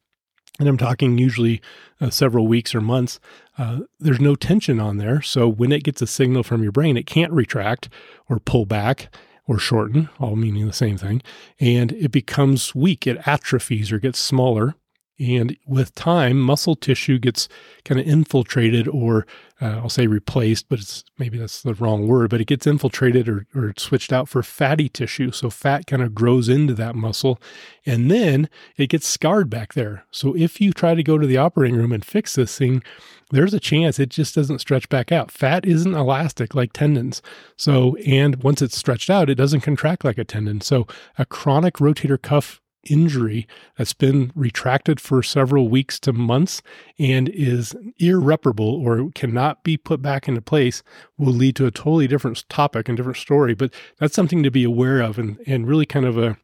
and 0.59 0.69
I'm 0.69 0.77
talking 0.77 1.17
usually 1.17 1.61
uh, 1.99 2.09
several 2.09 2.47
weeks 2.47 2.73
or 2.73 2.81
months, 2.81 3.19
uh, 3.57 3.79
there's 3.99 4.19
no 4.19 4.35
tension 4.35 4.79
on 4.79 4.97
there. 4.97 5.21
So 5.21 5.47
when 5.47 5.71
it 5.71 5.83
gets 5.83 6.01
a 6.01 6.07
signal 6.07 6.43
from 6.43 6.63
your 6.63 6.71
brain, 6.71 6.97
it 6.97 7.05
can't 7.05 7.31
retract 7.31 7.89
or 8.29 8.39
pull 8.39 8.65
back 8.65 9.13
or 9.47 9.59
shorten, 9.59 10.09
all 10.19 10.35
meaning 10.35 10.65
the 10.67 10.73
same 10.73 10.97
thing. 10.97 11.21
And 11.59 11.91
it 11.93 12.11
becomes 12.11 12.73
weak, 12.73 13.05
it 13.05 13.17
atrophies 13.27 13.91
or 13.91 13.99
gets 13.99 14.19
smaller. 14.19 14.75
And 15.17 15.55
with 15.65 15.95
time, 15.95 16.39
muscle 16.39 16.75
tissue 16.75 17.19
gets 17.19 17.47
kind 17.85 17.99
of 18.01 18.05
infiltrated, 18.05 18.87
or 18.87 19.25
uh, 19.61 19.79
I'll 19.81 19.89
say 19.89 20.07
replaced, 20.07 20.67
but 20.67 20.79
it's 20.79 21.05
maybe 21.17 21.37
that's 21.37 21.61
the 21.61 21.73
wrong 21.73 22.07
word, 22.07 22.29
but 22.29 22.41
it 22.41 22.47
gets 22.47 22.67
infiltrated 22.67 23.29
or, 23.29 23.47
or 23.55 23.73
switched 23.77 24.11
out 24.11 24.27
for 24.27 24.43
fatty 24.43 24.89
tissue. 24.89 25.31
So 25.31 25.49
fat 25.49 25.87
kind 25.87 26.01
of 26.01 26.13
grows 26.13 26.49
into 26.49 26.73
that 26.73 26.95
muscle 26.95 27.39
and 27.85 28.11
then 28.11 28.49
it 28.75 28.87
gets 28.89 29.07
scarred 29.07 29.49
back 29.49 29.73
there. 29.73 30.03
So 30.11 30.35
if 30.35 30.59
you 30.59 30.73
try 30.73 30.93
to 30.95 31.03
go 31.03 31.17
to 31.17 31.27
the 31.27 31.37
operating 31.37 31.77
room 31.77 31.93
and 31.93 32.03
fix 32.03 32.35
this 32.35 32.57
thing, 32.57 32.83
there's 33.31 33.53
a 33.53 33.59
chance 33.59 33.97
it 33.97 34.09
just 34.09 34.35
doesn't 34.35 34.59
stretch 34.59 34.89
back 34.89 35.11
out. 35.11 35.31
Fat 35.31 35.65
isn't 35.65 35.93
elastic 35.93 36.53
like 36.53 36.73
tendons. 36.73 37.21
So, 37.57 37.95
and 38.05 38.43
once 38.43 38.61
it's 38.61 38.77
stretched 38.77 39.09
out, 39.09 39.29
it 39.29 39.35
doesn't 39.35 39.61
contract 39.61 40.03
like 40.03 40.17
a 40.17 40.23
tendon. 40.23 40.61
So, 40.61 40.85
a 41.17 41.25
chronic 41.25 41.75
rotator 41.75 42.21
cuff 42.21 42.61
injury 42.85 43.47
that's 43.77 43.93
been 43.93 44.31
retracted 44.35 44.99
for 44.99 45.21
several 45.23 45.69
weeks 45.69 45.99
to 45.99 46.13
months 46.13 46.61
and 46.99 47.29
is 47.29 47.75
irreparable 47.97 48.69
or 48.85 49.09
cannot 49.13 49.63
be 49.63 49.77
put 49.77 50.01
back 50.01 50.27
into 50.27 50.41
place 50.41 50.83
will 51.17 51.33
lead 51.33 51.55
to 51.55 51.65
a 51.65 51.71
totally 51.71 52.07
different 52.07 52.47
topic 52.49 52.87
and 52.87 52.97
different 52.97 53.17
story. 53.17 53.53
But 53.53 53.73
that's 53.99 54.15
something 54.15 54.43
to 54.43 54.51
be 54.51 54.63
aware 54.63 55.01
of 55.01 55.17
and, 55.17 55.39
and 55.45 55.67
really 55.67 55.85
kind 55.85 56.05
of 56.05 56.17
a, 56.17 56.37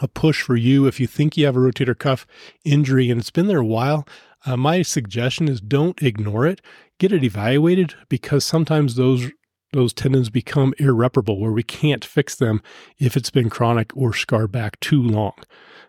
a 0.00 0.08
push 0.08 0.42
for 0.42 0.56
you 0.56 0.86
if 0.86 1.00
you 1.00 1.06
think 1.06 1.36
you 1.36 1.46
have 1.46 1.56
a 1.56 1.60
rotator 1.60 1.98
cuff 1.98 2.26
injury 2.64 3.10
and 3.10 3.20
it's 3.20 3.30
been 3.30 3.46
there 3.46 3.60
a 3.60 3.66
while. 3.66 4.06
Uh, 4.44 4.56
my 4.56 4.82
suggestion 4.82 5.48
is 5.48 5.60
don't 5.60 6.02
ignore 6.02 6.46
it. 6.46 6.60
Get 6.98 7.12
it 7.12 7.24
evaluated 7.24 7.94
because 8.08 8.44
sometimes 8.44 8.94
those 8.94 9.30
those 9.76 9.92
tendons 9.92 10.30
become 10.30 10.74
irreparable 10.78 11.38
where 11.38 11.52
we 11.52 11.62
can't 11.62 12.04
fix 12.04 12.34
them 12.34 12.62
if 12.98 13.16
it's 13.16 13.30
been 13.30 13.50
chronic 13.50 13.96
or 13.96 14.12
scarred 14.12 14.50
back 14.50 14.80
too 14.80 15.02
long 15.02 15.34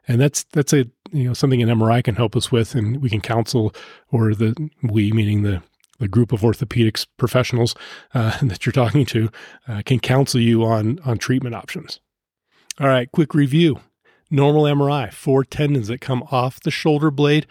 and 0.07 0.21
that's 0.21 0.43
that's 0.45 0.73
a 0.73 0.85
you 1.11 1.25
know 1.25 1.33
something 1.33 1.61
an 1.61 1.69
MRI 1.69 2.03
can 2.03 2.15
help 2.15 2.35
us 2.35 2.51
with, 2.51 2.75
and 2.75 3.01
we 3.01 3.09
can 3.09 3.21
counsel, 3.21 3.73
or 4.09 4.33
the 4.33 4.69
we 4.81 5.11
meaning 5.11 5.43
the 5.43 5.61
the 5.99 6.07
group 6.07 6.31
of 6.31 6.41
orthopedics 6.41 7.07
professionals 7.17 7.75
uh, 8.13 8.37
that 8.41 8.65
you're 8.65 8.73
talking 8.73 9.05
to 9.05 9.29
uh, 9.67 9.81
can 9.85 9.99
counsel 9.99 10.39
you 10.39 10.63
on 10.63 10.99
on 11.05 11.17
treatment 11.17 11.55
options. 11.55 11.99
All 12.79 12.87
right, 12.87 13.11
quick 13.11 13.33
review. 13.33 13.81
Normal 14.29 14.63
MRI, 14.63 15.11
four 15.11 15.45
tendons 15.45 15.87
that 15.87 16.01
come 16.01 16.23
off 16.31 16.59
the 16.59 16.71
shoulder 16.71 17.09
blade 17.09 17.47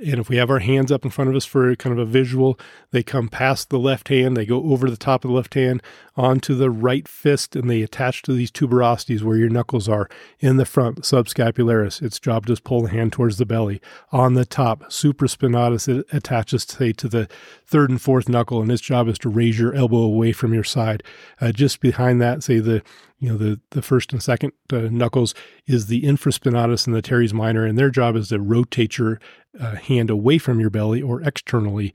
and 0.00 0.18
if 0.18 0.28
we 0.28 0.36
have 0.36 0.50
our 0.50 0.60
hands 0.60 0.90
up 0.90 1.04
in 1.04 1.10
front 1.10 1.30
of 1.30 1.36
us 1.36 1.44
for 1.44 1.74
kind 1.76 1.92
of 1.92 1.98
a 1.98 2.10
visual, 2.10 2.58
they 2.90 3.02
come 3.02 3.28
past 3.28 3.68
the 3.68 3.78
left 3.78 4.08
hand, 4.08 4.36
they 4.36 4.46
go 4.46 4.62
over 4.64 4.88
the 4.88 4.96
top 4.96 5.24
of 5.24 5.30
the 5.30 5.36
left 5.36 5.54
hand 5.54 5.82
onto 6.16 6.54
the 6.54 6.70
right 6.70 7.06
fist, 7.06 7.54
and 7.54 7.68
they 7.68 7.82
attach 7.82 8.22
to 8.22 8.32
these 8.32 8.50
tuberosities 8.50 9.22
where 9.22 9.36
your 9.36 9.48
knuckles 9.48 9.88
are 9.88 10.08
in 10.38 10.56
the 10.56 10.64
front, 10.64 11.02
subscapularis. 11.02 12.02
Its 12.02 12.18
job 12.18 12.48
is 12.48 12.58
to 12.58 12.62
pull 12.62 12.82
the 12.82 12.90
hand 12.90 13.12
towards 13.12 13.38
the 13.38 13.46
belly. 13.46 13.80
On 14.10 14.34
the 14.34 14.44
top, 14.44 14.84
supraspinatus, 14.84 15.88
it 15.88 16.06
attaches, 16.12 16.64
say, 16.64 16.92
to 16.92 17.08
the 17.08 17.28
third 17.66 17.90
and 17.90 18.00
fourth 18.00 18.28
knuckle, 18.28 18.62
and 18.62 18.70
its 18.72 18.82
job 18.82 19.08
is 19.08 19.18
to 19.18 19.28
raise 19.28 19.58
your 19.58 19.74
elbow 19.74 19.98
away 19.98 20.32
from 20.32 20.54
your 20.54 20.64
side. 20.64 21.02
Uh, 21.40 21.52
just 21.52 21.80
behind 21.80 22.20
that, 22.20 22.42
say, 22.42 22.58
the 22.58 22.82
you 23.20 23.28
know 23.28 23.36
the 23.36 23.60
the 23.70 23.82
first 23.82 24.12
and 24.12 24.22
second 24.22 24.52
uh, 24.72 24.88
knuckles 24.90 25.34
is 25.66 25.86
the 25.86 26.02
infraspinatus 26.02 26.86
and 26.86 26.96
the 26.96 27.02
teres 27.02 27.32
minor 27.32 27.64
and 27.64 27.78
their 27.78 27.90
job 27.90 28.16
is 28.16 28.28
to 28.28 28.40
rotate 28.40 28.98
your 28.98 29.20
uh, 29.60 29.76
hand 29.76 30.10
away 30.10 30.38
from 30.38 30.58
your 30.58 30.70
belly 30.70 31.00
or 31.00 31.22
externally. 31.22 31.94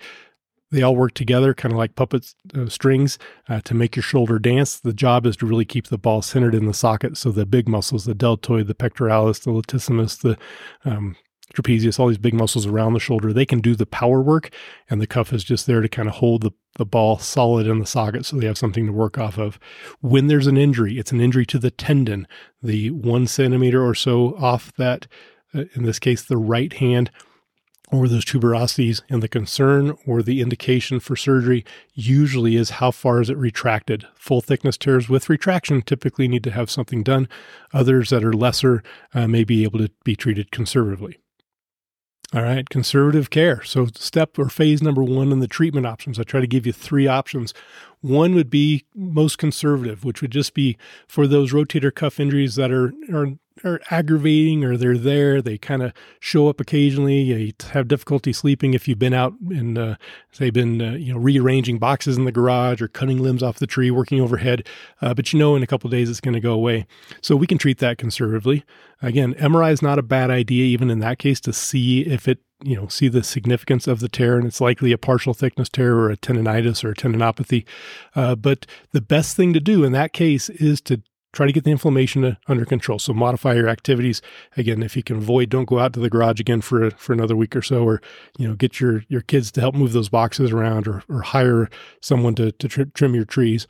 They 0.72 0.82
all 0.82 0.96
work 0.96 1.14
together 1.14 1.54
kind 1.54 1.72
of 1.72 1.78
like 1.78 1.96
puppet 1.96 2.34
uh, 2.56 2.68
strings 2.70 3.18
uh, 3.48 3.62
to 3.62 3.74
make 3.74 3.96
your 3.96 4.04
shoulder 4.04 4.40
dance. 4.40 4.80
The 4.80 4.94
job 4.94 5.26
is 5.26 5.38
to 5.38 5.46
really 5.46 5.66
keep 5.66 5.88
the 5.88 5.98
ball 5.98 6.22
centered 6.22 6.56
in 6.56 6.66
the 6.66 6.74
socket 6.74 7.18
so 7.18 7.32
the 7.32 7.46
big 7.46 7.68
muscles 7.68 8.06
the 8.06 8.16
deltoid 8.16 8.68
the 8.68 8.76
pectoralis 8.76 9.44
the 9.44 9.52
latissimus 9.52 10.22
the 10.22 10.38
um, 10.90 11.16
trapezius, 11.56 12.00
all 12.00 12.08
these 12.08 12.18
big 12.18 12.34
muscles 12.34 12.66
around 12.66 12.94
the 12.94 13.00
shoulder, 13.00 13.34
they 13.34 13.46
can 13.46 13.60
do 13.60 13.76
the 13.76 13.86
power 13.86 14.22
work, 14.22 14.50
and 14.90 15.02
the 15.02 15.08
cuff 15.08 15.34
is 15.34 15.44
just 15.44 15.66
there 15.66 15.82
to 15.82 15.90
kind 15.90 16.08
of 16.08 16.16
hold 16.16 16.44
the, 16.44 16.52
the 16.78 16.86
ball 16.86 17.18
solid 17.18 17.68
in 17.68 17.80
the 17.80 17.86
socket 17.86 18.26
so 18.26 18.38
they 18.38 18.48
have 18.48 18.58
something 18.58 18.86
to 18.86 18.92
work 18.92 19.18
off 19.18 19.38
of. 19.38 19.60
When 20.02 20.28
there's 20.28 20.48
an 20.48 20.58
injury, 20.58 21.00
it's 21.00 21.12
an 21.12 21.22
injury 21.22 21.46
to 21.48 21.60
the 21.60 21.72
tendon, 21.72 22.28
the 22.62 22.92
one 22.92 23.28
centimeter 23.28 23.86
or 23.86 23.96
so 23.96 24.36
off 24.38 24.74
that, 24.78 25.08
uh, 25.54 25.64
in 25.74 25.84
this 25.84 26.00
case, 26.00 26.24
the 26.24 26.38
right 26.38 26.74
hand 26.74 27.12
or 27.92 28.08
those 28.08 28.26
tuberosities. 28.26 29.02
And 29.10 29.22
the 29.22 29.28
concern 29.28 29.96
or 30.06 30.22
the 30.22 30.42
indication 30.42 31.00
for 31.00 31.16
surgery 31.16 31.66
usually 31.94 32.56
is 32.56 32.72
how 32.72 32.92
far 32.92 33.22
is 33.22 33.30
it 33.30 33.38
retracted. 33.38 34.08
Full 34.16 34.42
thickness 34.42 34.78
tears 34.78 35.10
with 35.10 35.30
retraction 35.30 35.82
typically 35.82 36.28
need 36.28 36.44
to 36.46 36.52
have 36.52 36.72
something 36.72 37.04
done. 37.04 37.28
Others 37.74 38.10
that 38.10 38.24
are 38.24 38.34
lesser 38.34 38.84
uh, 39.14 39.28
may 39.28 39.44
be 39.44 39.64
able 39.64 39.80
to 39.80 39.92
be 40.04 40.16
treated 40.16 40.52
conservatively. 40.52 41.20
All 42.36 42.44
right, 42.44 42.68
conservative 42.68 43.30
care. 43.30 43.64
So, 43.64 43.88
step 43.96 44.38
or 44.38 44.50
phase 44.50 44.82
number 44.82 45.02
one 45.02 45.32
in 45.32 45.40
the 45.40 45.48
treatment 45.48 45.88
options, 45.88 46.20
I 46.20 46.24
try 46.24 46.42
to 46.42 46.48
give 46.48 46.66
you 46.66 46.74
three 46.74 47.08
options. 47.08 47.54
One 48.06 48.36
would 48.36 48.52
be 48.52 48.86
most 48.94 49.40
conservative, 49.40 50.06
which 50.06 50.22
would 50.22 50.30
just 50.30 50.54
be 50.54 50.78
for 51.08 51.26
those 51.26 51.54
rotator 51.54 51.94
cuff 51.94 52.20
injuries 52.20 52.54
that 52.54 52.72
are, 52.72 52.94
are 53.12 53.34
are 53.64 53.80
aggravating 53.90 54.64
or 54.64 54.78
they're 54.78 54.98
there. 54.98 55.42
They 55.42 55.58
kind 55.58 55.82
of 55.82 55.92
show 56.20 56.48
up 56.48 56.60
occasionally. 56.60 57.22
You 57.22 57.54
have 57.72 57.88
difficulty 57.88 58.32
sleeping 58.32 58.76
if 58.76 58.88
you've 58.88 59.00
been 59.00 59.14
out 59.14 59.34
and 59.50 59.78
uh, 59.78 59.96
say 60.32 60.52
been 60.52 60.82
uh, 60.82 60.92
you 60.92 61.14
know 61.14 61.20
rearranging 61.20 61.80
boxes 61.80 62.16
in 62.16 62.26
the 62.26 62.32
garage 62.32 62.80
or 62.80 62.88
cutting 62.88 63.24
limbs 63.24 63.42
off 63.42 63.58
the 63.58 63.66
tree, 63.66 63.90
working 63.90 64.22
overhead. 64.22 64.68
Uh, 65.02 65.16
but 65.16 65.34
you 65.34 65.40
know 65.40 65.56
in 65.56 65.64
a 65.64 65.68
couple 65.68 65.90
days 65.90 66.08
it's 66.08 66.22
going 66.22 66.36
to 66.36 66.40
go 66.40 66.54
away. 66.54 66.86
So 67.22 67.36
we 67.36 67.48
can 67.48 67.58
treat 67.58 67.80
that 67.80 67.98
conservatively. 67.98 68.64
Again, 69.02 69.34
MRI 69.36 69.72
is 69.72 69.82
not 69.82 69.98
a 69.98 70.04
bad 70.04 70.30
idea 70.30 70.66
even 70.66 70.92
in 70.92 71.00
that 71.00 71.18
case 71.18 71.40
to 71.42 71.54
see 71.54 72.02
if 72.02 72.28
it 72.28 72.40
you 72.64 72.76
know 72.76 72.88
see 72.88 73.08
the 73.08 73.24
significance 73.24 73.88
of 73.88 74.00
the 74.00 74.10
tear 74.10 74.38
and 74.38 74.48
it's 74.48 74.62
likely 74.62 74.92
a 74.92 74.98
partial 74.98 75.34
thickness 75.34 75.70
tear 75.70 75.96
or 75.96 76.10
a 76.10 76.18
tendonitis 76.18 76.84
or 76.84 76.92
a 76.92 76.96
tendinopathy. 76.96 77.66
Uh, 78.16 78.36
but 78.36 78.66
the 78.92 79.02
best 79.02 79.36
thing 79.36 79.54
to 79.54 79.60
do 79.60 79.84
in 79.84 79.92
that 79.92 80.14
case 80.14 80.50
is 80.50 80.82
to 80.82 81.02
try 81.36 81.46
to 81.46 81.52
get 81.52 81.66
the 81.66 81.72
inflammation 81.72 82.38
under 82.48 82.66
control. 82.66 82.98
So 82.98 83.14
modify 83.14 83.54
your 83.54 83.68
activities. 83.68 84.22
Again, 84.58 84.82
if 84.82 84.96
you 84.96 85.04
can 85.04 85.18
avoid, 85.18 85.50
don't 85.50 85.68
go 85.68 85.80
out 85.80 85.94
to 85.94 86.00
the 86.00 86.10
garage 86.10 86.40
again 86.40 86.62
for 86.62 86.90
for 86.92 87.14
another 87.14 87.36
week 87.36 87.56
or 87.56 87.62
so, 87.62 87.84
or 87.84 88.02
you 88.40 88.48
know, 88.48 88.56
get 88.56 88.80
your 88.80 89.04
your 89.10 89.22
kids 89.22 89.52
to 89.52 89.62
help 89.62 89.76
move 89.76 89.94
those 89.94 90.10
boxes 90.10 90.52
around, 90.52 90.88
or 90.88 91.04
or 91.10 91.22
hire 91.22 91.70
someone 92.02 92.34
to 92.36 92.52
to 92.54 92.68
tr- 92.68 92.84
trim 92.94 93.14
your 93.14 93.26
trees. 93.26 93.68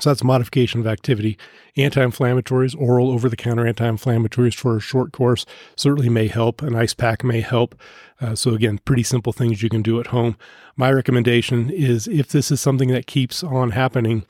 So 0.00 0.10
that's 0.10 0.24
modification 0.24 0.80
of 0.80 0.86
activity. 0.86 1.36
Anti-inflammatories, 1.76 2.74
oral 2.78 3.10
over-the-counter 3.10 3.66
anti-inflammatories 3.66 4.54
for 4.54 4.76
a 4.76 4.80
short 4.80 5.12
course 5.12 5.44
certainly 5.76 6.08
may 6.08 6.28
help. 6.28 6.62
An 6.62 6.74
ice 6.74 6.94
pack 6.94 7.22
may 7.22 7.40
help. 7.42 7.74
Uh, 8.20 8.34
so 8.34 8.54
again, 8.54 8.78
pretty 8.84 9.02
simple 9.02 9.32
things 9.32 9.62
you 9.62 9.68
can 9.68 9.82
do 9.82 10.00
at 10.00 10.08
home. 10.08 10.36
My 10.76 10.90
recommendation 10.90 11.70
is 11.70 12.08
if 12.08 12.28
this 12.28 12.50
is 12.50 12.60
something 12.60 12.88
that 12.88 13.06
keeps 13.06 13.44
on 13.44 13.70
happening, 13.70 14.24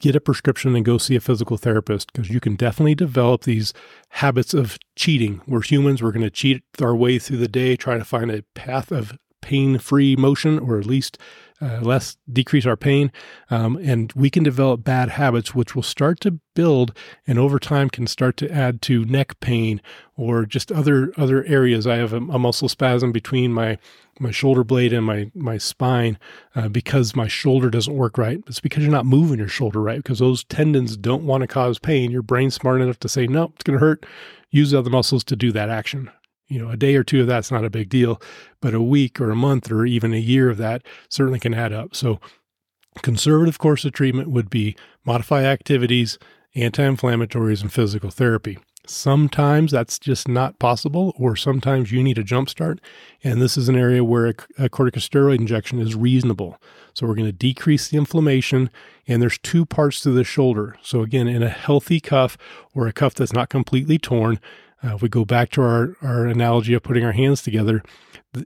get 0.00 0.14
a 0.14 0.20
prescription 0.20 0.76
and 0.76 0.84
go 0.84 0.98
see 0.98 1.16
a 1.16 1.20
physical 1.20 1.56
therapist 1.56 2.12
because 2.12 2.30
you 2.30 2.38
can 2.40 2.54
definitely 2.54 2.94
develop 2.94 3.42
these 3.42 3.74
habits 4.10 4.54
of 4.54 4.78
cheating. 4.96 5.40
We're 5.46 5.62
humans, 5.62 6.02
we're 6.02 6.12
going 6.12 6.22
to 6.22 6.30
cheat 6.30 6.62
our 6.80 6.94
way 6.94 7.18
through 7.18 7.38
the 7.38 7.48
day, 7.48 7.76
try 7.76 7.98
to 7.98 8.04
find 8.04 8.30
a 8.30 8.42
path 8.54 8.92
of 8.92 9.18
pain 9.40 9.78
free 9.78 10.16
motion 10.16 10.58
or 10.58 10.78
at 10.78 10.86
least 10.86 11.18
uh, 11.60 11.80
less 11.80 12.16
decrease 12.32 12.66
our 12.66 12.76
pain. 12.76 13.10
Um, 13.50 13.76
and 13.76 14.12
we 14.12 14.30
can 14.30 14.42
develop 14.42 14.84
bad 14.84 15.10
habits, 15.10 15.54
which 15.54 15.74
will 15.74 15.82
start 15.82 16.20
to 16.20 16.38
build 16.54 16.96
and 17.26 17.38
over 17.38 17.58
time 17.58 17.90
can 17.90 18.06
start 18.06 18.36
to 18.38 18.50
add 18.50 18.80
to 18.82 19.04
neck 19.04 19.38
pain 19.40 19.80
or 20.16 20.46
just 20.46 20.70
other 20.70 21.12
other 21.16 21.44
areas. 21.44 21.86
I 21.86 21.96
have 21.96 22.12
a, 22.12 22.18
a 22.18 22.38
muscle 22.38 22.68
spasm 22.68 23.12
between 23.12 23.52
my 23.52 23.78
my 24.20 24.30
shoulder 24.30 24.64
blade 24.64 24.92
and 24.92 25.04
my 25.04 25.30
my 25.34 25.58
spine 25.58 26.18
uh, 26.54 26.68
because 26.68 27.16
my 27.16 27.28
shoulder 27.28 27.70
doesn't 27.70 27.94
work 27.94 28.18
right. 28.18 28.40
It's 28.46 28.60
because 28.60 28.82
you're 28.82 28.92
not 28.92 29.06
moving 29.06 29.38
your 29.38 29.48
shoulder 29.48 29.80
right 29.80 29.98
because 29.98 30.20
those 30.20 30.44
tendons 30.44 30.96
don't 30.96 31.26
want 31.26 31.42
to 31.42 31.48
cause 31.48 31.78
pain. 31.78 32.10
Your 32.10 32.22
brain's 32.22 32.54
smart 32.54 32.80
enough 32.80 33.00
to 33.00 33.08
say 33.08 33.26
no, 33.26 33.52
it's 33.54 33.64
going 33.64 33.78
to 33.78 33.84
hurt. 33.84 34.06
Use 34.50 34.72
other 34.72 34.90
muscles 34.90 35.24
to 35.24 35.36
do 35.36 35.52
that 35.52 35.68
action 35.68 36.10
you 36.48 36.58
know, 36.58 36.70
a 36.70 36.76
day 36.76 36.96
or 36.96 37.04
two 37.04 37.20
of 37.20 37.26
that's 37.26 37.50
not 37.50 37.64
a 37.64 37.70
big 37.70 37.88
deal, 37.88 38.20
but 38.60 38.74
a 38.74 38.82
week 38.82 39.20
or 39.20 39.30
a 39.30 39.36
month 39.36 39.70
or 39.70 39.84
even 39.84 40.12
a 40.12 40.18
year 40.18 40.48
of 40.48 40.56
that 40.58 40.82
certainly 41.08 41.38
can 41.38 41.54
add 41.54 41.72
up. 41.72 41.94
So, 41.94 42.20
conservative 43.02 43.58
course 43.58 43.84
of 43.84 43.92
treatment 43.92 44.30
would 44.30 44.50
be 44.50 44.76
modify 45.04 45.44
activities, 45.44 46.18
anti 46.54 46.82
inflammatories, 46.82 47.62
and 47.62 47.72
physical 47.72 48.10
therapy. 48.10 48.58
Sometimes 48.86 49.70
that's 49.70 49.98
just 49.98 50.28
not 50.28 50.58
possible, 50.58 51.12
or 51.18 51.36
sometimes 51.36 51.92
you 51.92 52.02
need 52.02 52.16
a 52.16 52.24
jump 52.24 52.48
start. 52.48 52.80
And 53.22 53.40
this 53.40 53.58
is 53.58 53.68
an 53.68 53.76
area 53.76 54.02
where 54.02 54.28
a, 54.28 54.64
a 54.64 54.68
corticosteroid 54.70 55.38
injection 55.38 55.78
is 55.78 55.94
reasonable. 55.94 56.56
So 56.94 57.06
we're 57.06 57.14
going 57.14 57.26
to 57.26 57.32
decrease 57.32 57.88
the 57.88 57.98
inflammation. 57.98 58.70
And 59.06 59.20
there's 59.20 59.38
two 59.38 59.66
parts 59.66 60.00
to 60.02 60.10
the 60.10 60.24
shoulder. 60.24 60.76
So 60.80 61.02
again, 61.02 61.28
in 61.28 61.42
a 61.42 61.50
healthy 61.50 62.00
cuff 62.00 62.38
or 62.74 62.86
a 62.86 62.92
cuff 62.92 63.14
that's 63.14 63.34
not 63.34 63.50
completely 63.50 63.98
torn, 63.98 64.40
uh, 64.84 64.94
if 64.94 65.02
we 65.02 65.08
go 65.08 65.24
back 65.24 65.50
to 65.50 65.62
our, 65.62 65.96
our 66.02 66.26
analogy 66.26 66.74
of 66.74 66.82
putting 66.82 67.04
our 67.04 67.12
hands 67.12 67.42
together, 67.42 67.82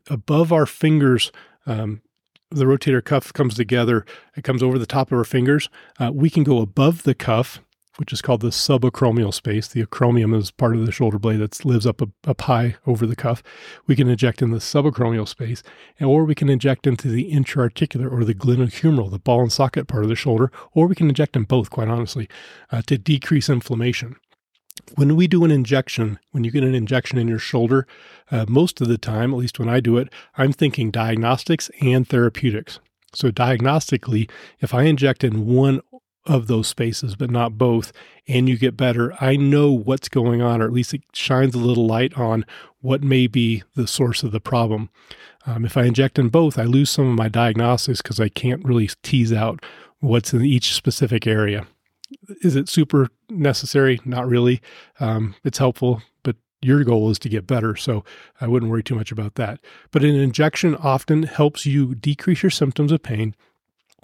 above 0.09 0.53
our 0.53 0.66
fingers, 0.66 1.31
um, 1.66 2.03
the 2.51 2.64
rotator 2.64 3.05
cuff 3.05 3.33
comes 3.33 3.55
together, 3.55 4.05
it 4.37 4.45
comes 4.45 4.62
over 4.62 4.79
the 4.79 4.87
top 4.87 5.12
of 5.12 5.18
our 5.18 5.25
fingers. 5.25 5.68
Uh, 5.99 6.11
we 6.12 6.31
can 6.31 6.45
go 6.45 6.61
above 6.61 7.03
the 7.03 7.14
cuff, 7.14 7.61
which 7.97 8.12
is 8.12 8.23
called 8.23 8.40
the 8.40 8.49
subacromial 8.49 9.33
space. 9.33 9.68
The 9.68 9.85
acromion 9.85 10.37
is 10.37 10.51
part 10.51 10.77
of 10.77 10.87
the 10.87 10.92
shoulder 10.92 11.18
blade 11.18 11.40
that 11.40 11.64
lives 11.64 11.87
up, 11.87 12.01
up 12.27 12.40
high 12.40 12.77
over 12.87 13.07
the 13.07 13.16
cuff. 13.16 13.42
We 13.87 13.97
can 13.97 14.09
inject 14.09 14.40
in 14.40 14.51
the 14.51 14.59
subacromial 14.59 15.29
space, 15.29 15.62
or 16.01 16.25
we 16.25 16.35
can 16.35 16.49
inject 16.49 16.87
into 16.87 17.09
the 17.09 17.31
intraarticular 17.31 18.11
or 18.11 18.25
the 18.25 18.35
glenohumeral, 18.35 19.11
the 19.11 19.18
ball 19.18 19.42
and 19.42 19.53
socket 19.53 19.88
part 19.88 20.05
of 20.05 20.09
the 20.09 20.16
shoulder, 20.16 20.51
or 20.73 20.87
we 20.87 20.95
can 20.95 21.09
inject 21.09 21.37
in 21.37 21.45
both, 21.45 21.71
quite 21.71 21.88
honestly, 21.88 22.29
uh, 22.71 22.81
to 22.83 22.97
decrease 22.97 23.51
inflammation 23.51 24.16
when 24.97 25.16
we 25.16 25.27
do 25.27 25.45
an 25.45 25.51
injection, 25.51 26.18
when 26.33 26.45
you 26.45 26.51
get 26.51 26.64
an 26.64 26.75
injection 26.75 27.18
in 27.18 27.29
your 27.29 27.38
shoulder, 27.38 27.87
uh, 28.31 28.47
most 28.49 28.81
of 28.81 28.88
the 28.88 28.99
time, 28.99 29.33
at 29.33 29.38
least 29.38 29.59
when 29.59 29.68
I 29.68 29.81
do 29.81 29.97
it, 29.99 30.09
I'm 30.37 30.53
thinking 30.53 30.90
diagnostics 30.90 31.71
and 31.81 32.07
therapeutics. 32.07 32.79
So, 33.14 33.31
diagnostically, 33.31 34.31
if 34.61 34.73
I 34.73 34.85
inject 34.85 35.23
in 35.23 35.47
one 35.47 35.81
of 36.25 36.47
those 36.47 36.68
spaces, 36.68 37.16
but 37.16 37.31
not 37.31 37.59
both, 37.59 37.92
and 38.29 38.49
you 38.49 38.57
get 38.57 38.77
better, 38.77 39.12
I 39.21 39.37
know 39.37 39.73
what's 39.73 40.09
going 40.09 40.40
on, 40.40 40.62
or 40.62 40.66
at 40.66 40.73
least 40.73 40.95
it 40.95 41.03
shines 41.12 41.55
a 41.55 41.59
little 41.59 41.87
light 41.87 42.16
on 42.16 42.47
what 42.81 43.03
may 43.03 43.27
be 43.27 43.62
the 43.75 43.87
source 43.87 44.23
of 44.23 44.33
the 44.33 44.40
problem. 44.40 44.88
Um, 45.47 45.64
if 45.64 45.77
I 45.77 45.85
inject 45.85 46.18
in 46.18 46.29
both, 46.29 46.59
I 46.59 46.64
lose 46.64 46.90
some 46.90 47.09
of 47.09 47.16
my 47.16 47.29
diagnostics 47.29 48.01
because 48.01 48.21
I 48.21 48.29
can't 48.29 48.64
really 48.64 48.88
tease 49.03 49.33
out 49.33 49.64
what's 50.01 50.33
in 50.33 50.45
each 50.45 50.75
specific 50.75 51.27
area 51.27 51.66
is 52.42 52.57
it 52.57 52.68
super 52.68 53.09
necessary? 53.29 54.01
Not 54.05 54.29
really. 54.29 54.61
Um, 55.01 55.35
it's 55.44 55.59
helpful, 55.59 56.03
but 56.22 56.37
your 56.61 56.85
goal 56.85 57.11
is 57.11 57.18
to 57.20 57.29
get 57.29 57.46
better. 57.46 57.77
So 57.77 58.05
I 58.40 58.46
wouldn't 58.46 58.70
worry 58.70 58.83
too 58.83 58.94
much 58.94 59.12
about 59.12 59.35
that. 59.37 59.61
But 59.90 60.05
an 60.05 60.14
injection 60.14 60.77
often 60.77 61.25
helps 61.25 61.66
you 61.66 61.94
decrease 61.94 62.42
your 62.42 62.51
symptoms 62.51 62.92
of 62.92 63.03
pain, 63.03 63.35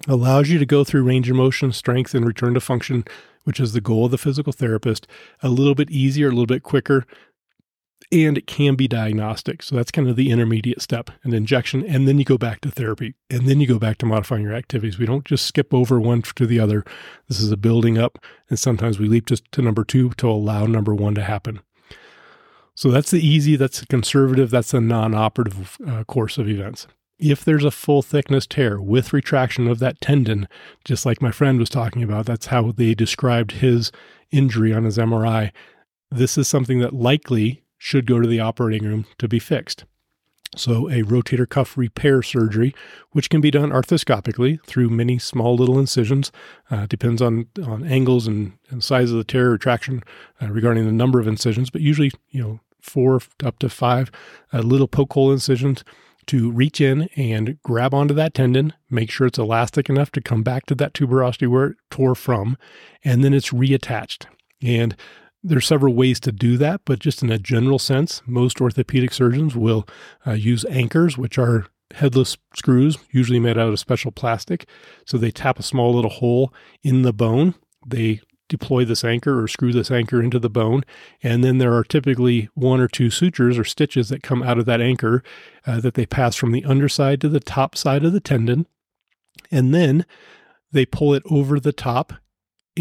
allows 0.07 0.49
you 0.49 0.59
to 0.59 0.65
go 0.65 0.83
through 0.83 1.03
range 1.03 1.29
of 1.29 1.35
motion, 1.35 1.71
strength, 1.71 2.13
and 2.13 2.25
return 2.25 2.53
to 2.53 2.61
function, 2.61 3.05
which 3.43 3.59
is 3.59 3.73
the 3.73 3.81
goal 3.81 4.05
of 4.05 4.11
the 4.11 4.17
physical 4.17 4.53
therapist, 4.53 5.07
a 5.41 5.49
little 5.49 5.75
bit 5.75 5.89
easier, 5.89 6.27
a 6.27 6.31
little 6.31 6.45
bit 6.45 6.63
quicker 6.63 7.05
and 8.11 8.37
it 8.37 8.47
can 8.47 8.75
be 8.75 8.87
diagnostic. 8.87 9.61
So 9.61 9.75
that's 9.75 9.91
kind 9.91 10.09
of 10.09 10.15
the 10.15 10.31
intermediate 10.31 10.81
step 10.81 11.11
an 11.23 11.33
injection, 11.33 11.85
and 11.85 12.07
then 12.07 12.17
you 12.17 12.25
go 12.25 12.37
back 12.37 12.61
to 12.61 12.71
therapy, 12.71 13.15
and 13.29 13.47
then 13.47 13.59
you 13.59 13.67
go 13.67 13.79
back 13.79 13.97
to 13.99 14.05
modifying 14.05 14.43
your 14.43 14.53
activities. 14.53 14.97
We 14.97 15.05
don't 15.05 15.25
just 15.25 15.45
skip 15.45 15.73
over 15.73 15.99
one 15.99 16.21
to 16.21 16.47
the 16.47 16.59
other. 16.59 16.83
This 17.27 17.39
is 17.39 17.51
a 17.51 17.57
building 17.57 17.97
up, 17.97 18.17
and 18.49 18.57
sometimes 18.57 18.99
we 18.99 19.07
leap 19.07 19.25
just 19.25 19.51
to 19.51 19.61
number 19.61 19.83
two 19.83 20.09
to 20.11 20.29
allow 20.29 20.65
number 20.65 20.95
one 20.95 21.15
to 21.15 21.23
happen. 21.23 21.61
So 22.73 22.91
that's 22.91 23.11
the 23.11 23.25
easy, 23.25 23.55
that's 23.55 23.81
the 23.81 23.85
conservative, 23.85 24.49
that's 24.49 24.73
a 24.73 24.81
non 24.81 25.13
operative 25.13 25.77
uh, 25.85 26.03
course 26.05 26.37
of 26.37 26.47
events. 26.47 26.87
If 27.19 27.43
there's 27.43 27.65
a 27.65 27.71
full 27.71 28.01
thickness 28.01 28.47
tear 28.47 28.79
with 28.79 29.11
retraction 29.11 29.67
of 29.67 29.79
that 29.79 29.99
tendon, 29.99 30.47
just 30.85 31.05
like 31.05 31.21
my 31.21 31.31
friend 31.31 31.59
was 31.59 31.69
talking 31.69 32.01
about, 32.01 32.25
that's 32.25 32.45
how 32.45 32.71
they 32.71 32.95
described 32.95 33.51
his 33.51 33.91
injury 34.31 34.73
on 34.73 34.85
his 34.85 34.97
MRI. 34.97 35.51
This 36.09 36.37
is 36.37 36.47
something 36.47 36.79
that 36.79 36.93
likely 36.93 37.63
should 37.79 38.05
go 38.05 38.19
to 38.19 38.27
the 38.27 38.39
operating 38.39 38.87
room 38.87 39.05
to 39.17 39.27
be 39.27 39.39
fixed. 39.39 39.85
So, 40.55 40.89
a 40.89 41.03
rotator 41.03 41.47
cuff 41.47 41.77
repair 41.77 42.23
surgery, 42.23 42.73
which 43.11 43.29
can 43.29 43.39
be 43.39 43.51
done 43.51 43.69
arthroscopically 43.69 44.63
through 44.65 44.89
many 44.89 45.19
small 45.19 45.55
little 45.55 45.77
incisions, 45.77 46.31
uh, 46.71 46.87
depends 46.87 47.21
on, 47.21 47.47
on 47.63 47.83
angles 47.85 48.25
and, 48.27 48.53
and 48.69 48.83
size 48.83 49.11
of 49.11 49.17
the 49.17 49.23
tear 49.23 49.51
retraction 49.51 50.03
uh, 50.41 50.47
regarding 50.47 50.85
the 50.85 50.91
number 50.91 51.19
of 51.19 51.27
incisions, 51.27 51.69
but 51.69 51.81
usually, 51.81 52.11
you 52.29 52.41
know, 52.41 52.59
four 52.81 53.21
up 53.43 53.59
to 53.59 53.69
five 53.69 54.09
uh, 54.51 54.59
little 54.59 54.87
poke 54.87 55.13
hole 55.13 55.31
incisions 55.31 55.83
to 56.25 56.51
reach 56.51 56.81
in 56.81 57.09
and 57.15 57.61
grab 57.63 57.93
onto 57.93 58.13
that 58.13 58.33
tendon, 58.33 58.73
make 58.89 59.11
sure 59.11 59.27
it's 59.27 59.39
elastic 59.39 59.89
enough 59.89 60.11
to 60.11 60.21
come 60.21 60.43
back 60.43 60.65
to 60.65 60.75
that 60.75 60.93
tuberosity 60.93 61.47
where 61.47 61.67
it 61.67 61.77
tore 61.89 62.15
from, 62.15 62.57
and 63.03 63.23
then 63.23 63.33
it's 63.33 63.49
reattached. 63.49 64.25
And 64.61 64.95
there's 65.43 65.67
several 65.67 65.93
ways 65.93 66.19
to 66.21 66.31
do 66.31 66.57
that, 66.57 66.81
but 66.85 66.99
just 66.99 67.23
in 67.23 67.31
a 67.31 67.39
general 67.39 67.79
sense, 67.79 68.21
most 68.25 68.59
orthopedic 68.59 69.13
surgeons 69.13 69.55
will 69.55 69.87
uh, 70.27 70.33
use 70.33 70.65
anchors, 70.65 71.17
which 71.17 71.37
are 71.37 71.67
headless 71.93 72.37
screws, 72.55 72.97
usually 73.11 73.39
made 73.39 73.57
out 73.57 73.69
of 73.69 73.79
special 73.79 74.11
plastic. 74.11 74.67
So 75.05 75.17
they 75.17 75.31
tap 75.31 75.59
a 75.59 75.63
small 75.63 75.93
little 75.93 76.11
hole 76.11 76.53
in 76.83 77.01
the 77.01 77.13
bone. 77.13 77.55
They 77.85 78.21
deploy 78.47 78.83
this 78.83 79.03
anchor 79.03 79.41
or 79.41 79.47
screw 79.47 79.71
this 79.71 79.91
anchor 79.91 80.21
into 80.21 80.39
the 80.39 80.49
bone. 80.49 80.83
And 81.23 81.43
then 81.43 81.59
there 81.59 81.73
are 81.73 81.83
typically 81.83 82.49
one 82.55 82.81
or 82.81 82.87
two 82.87 83.09
sutures 83.09 83.57
or 83.57 83.63
stitches 83.63 84.09
that 84.09 84.23
come 84.23 84.43
out 84.43 84.57
of 84.57 84.65
that 84.65 84.81
anchor 84.81 85.23
uh, 85.65 85.79
that 85.81 85.93
they 85.93 86.05
pass 86.05 86.35
from 86.35 86.51
the 86.51 86.65
underside 86.65 87.21
to 87.21 87.29
the 87.29 87.39
top 87.39 87.77
side 87.77 88.03
of 88.03 88.11
the 88.11 88.19
tendon. 88.19 88.67
And 89.51 89.73
then 89.73 90.05
they 90.71 90.85
pull 90.85 91.13
it 91.13 91.23
over 91.29 91.59
the 91.59 91.71
top 91.71 92.13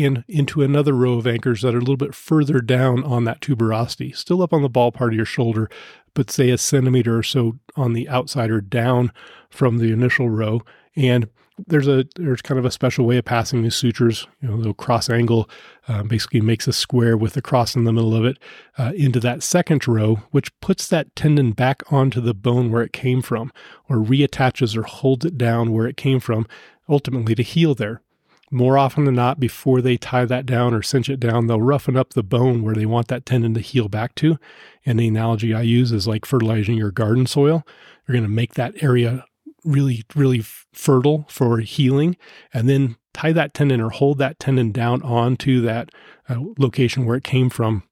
and 0.04 0.24
into 0.28 0.62
another 0.62 0.92
row 0.92 1.14
of 1.14 1.26
anchors 1.26 1.62
that 1.62 1.74
are 1.74 1.78
a 1.78 1.80
little 1.80 1.96
bit 1.96 2.14
further 2.14 2.61
down 2.61 3.04
on 3.04 3.24
that 3.24 3.40
tuberosity, 3.40 4.14
still 4.16 4.42
up 4.42 4.52
on 4.52 4.62
the 4.62 4.68
ball 4.68 4.92
part 4.92 5.12
of 5.12 5.16
your 5.16 5.26
shoulder, 5.26 5.68
but 6.14 6.30
say 6.30 6.50
a 6.50 6.58
centimeter 6.58 7.18
or 7.18 7.22
so 7.22 7.58
on 7.76 7.92
the 7.92 8.08
outside 8.08 8.50
or 8.50 8.61
down 8.61 9.12
from 9.50 9.78
the 9.78 9.92
initial 9.92 10.30
row. 10.30 10.62
And 10.96 11.28
there's 11.66 11.88
a 11.88 12.04
there's 12.14 12.40
kind 12.40 12.58
of 12.58 12.64
a 12.64 12.70
special 12.70 13.04
way 13.04 13.18
of 13.18 13.24
passing 13.24 13.62
these 13.62 13.74
sutures. 13.74 14.28
You 14.40 14.48
know, 14.48 14.72
cross 14.72 15.11
angle 15.11 15.50
uh, 15.88 16.04
basically 16.04 16.40
makes 16.40 16.68
a 16.68 16.72
square 16.72 17.16
with 17.16 17.37
a 17.37 17.42
cross 17.42 17.74
in 17.74 17.84
the 17.84 17.92
middle 17.92 18.14
of 18.14 18.24
it 18.24 18.38
uh, 18.78 18.92
into 18.96 19.18
that 19.20 19.42
second 19.42 19.88
row, 19.88 20.16
which 20.30 20.56
puts 20.61 20.87
that 20.88 21.14
tendon 21.16 21.52
back 21.52 21.82
onto 21.92 22.20
the 22.20 22.34
bone 22.34 22.70
where 22.70 22.82
it 22.82 22.92
came 22.92 23.22
from, 23.22 23.52
or 23.88 23.96
reattaches 23.96 24.76
or 24.76 24.84
holds 24.84 25.24
it 25.24 25.37
down 25.37 25.72
where 25.72 25.88
it 25.88 25.96
came 25.96 26.20
from, 26.20 26.46
ultimately 26.88 27.34
to 27.34 27.42
heal 27.42 27.74
there 27.74 28.02
more 28.50 28.78
often 28.78 29.04
than 29.04 29.14
not, 29.14 29.38
before 29.40 29.80
they 29.80 29.96
tie 29.96 30.24
that 30.24 30.46
down 30.46 30.74
or 30.74 30.82
cinch 30.82 31.08
it 31.08 31.20
down, 31.20 31.46
they'll 31.46 31.61
roughen 31.61 31.96
up 31.96 32.14
the 32.14 32.22
bone 32.22 32.62
where 32.62 32.74
they 32.74 32.87
want 32.87 33.08
that 33.08 33.26
tendon 33.26 33.54
to 33.54 33.61
heal 33.61 33.88
back 33.88 34.14
to. 34.16 34.38
And 34.87 34.98
the 34.98 35.08
analogy 35.08 35.52
I 35.52 35.62
use 35.62 35.92
is 35.92 36.06
like 36.06 36.24
fertilizing 36.24 36.76
your 36.76 36.90
garden 36.90 37.26
soil. 37.26 37.66
You're 38.06 38.14
going 38.14 38.22
to 38.24 38.28
make 38.28 38.54
that 38.54 38.82
area 38.82 39.24
really, 39.64 40.04
really 40.14 40.40
fertile 40.72 41.26
for 41.28 41.58
healing, 41.58 42.16
and 42.54 42.68
then 42.68 42.96
tie 43.12 43.32
that 43.32 43.52
tendon 43.52 43.80
or 43.80 43.90
hold 43.90 44.18
that 44.18 44.38
tendon 44.38 44.72
down 44.72 45.02
onto 45.02 45.61
that 45.62 45.90
uh, 46.28 46.37
location 46.58 47.04
where 47.04 47.16
it 47.16 47.24
came 47.24 47.50
from 47.50 47.82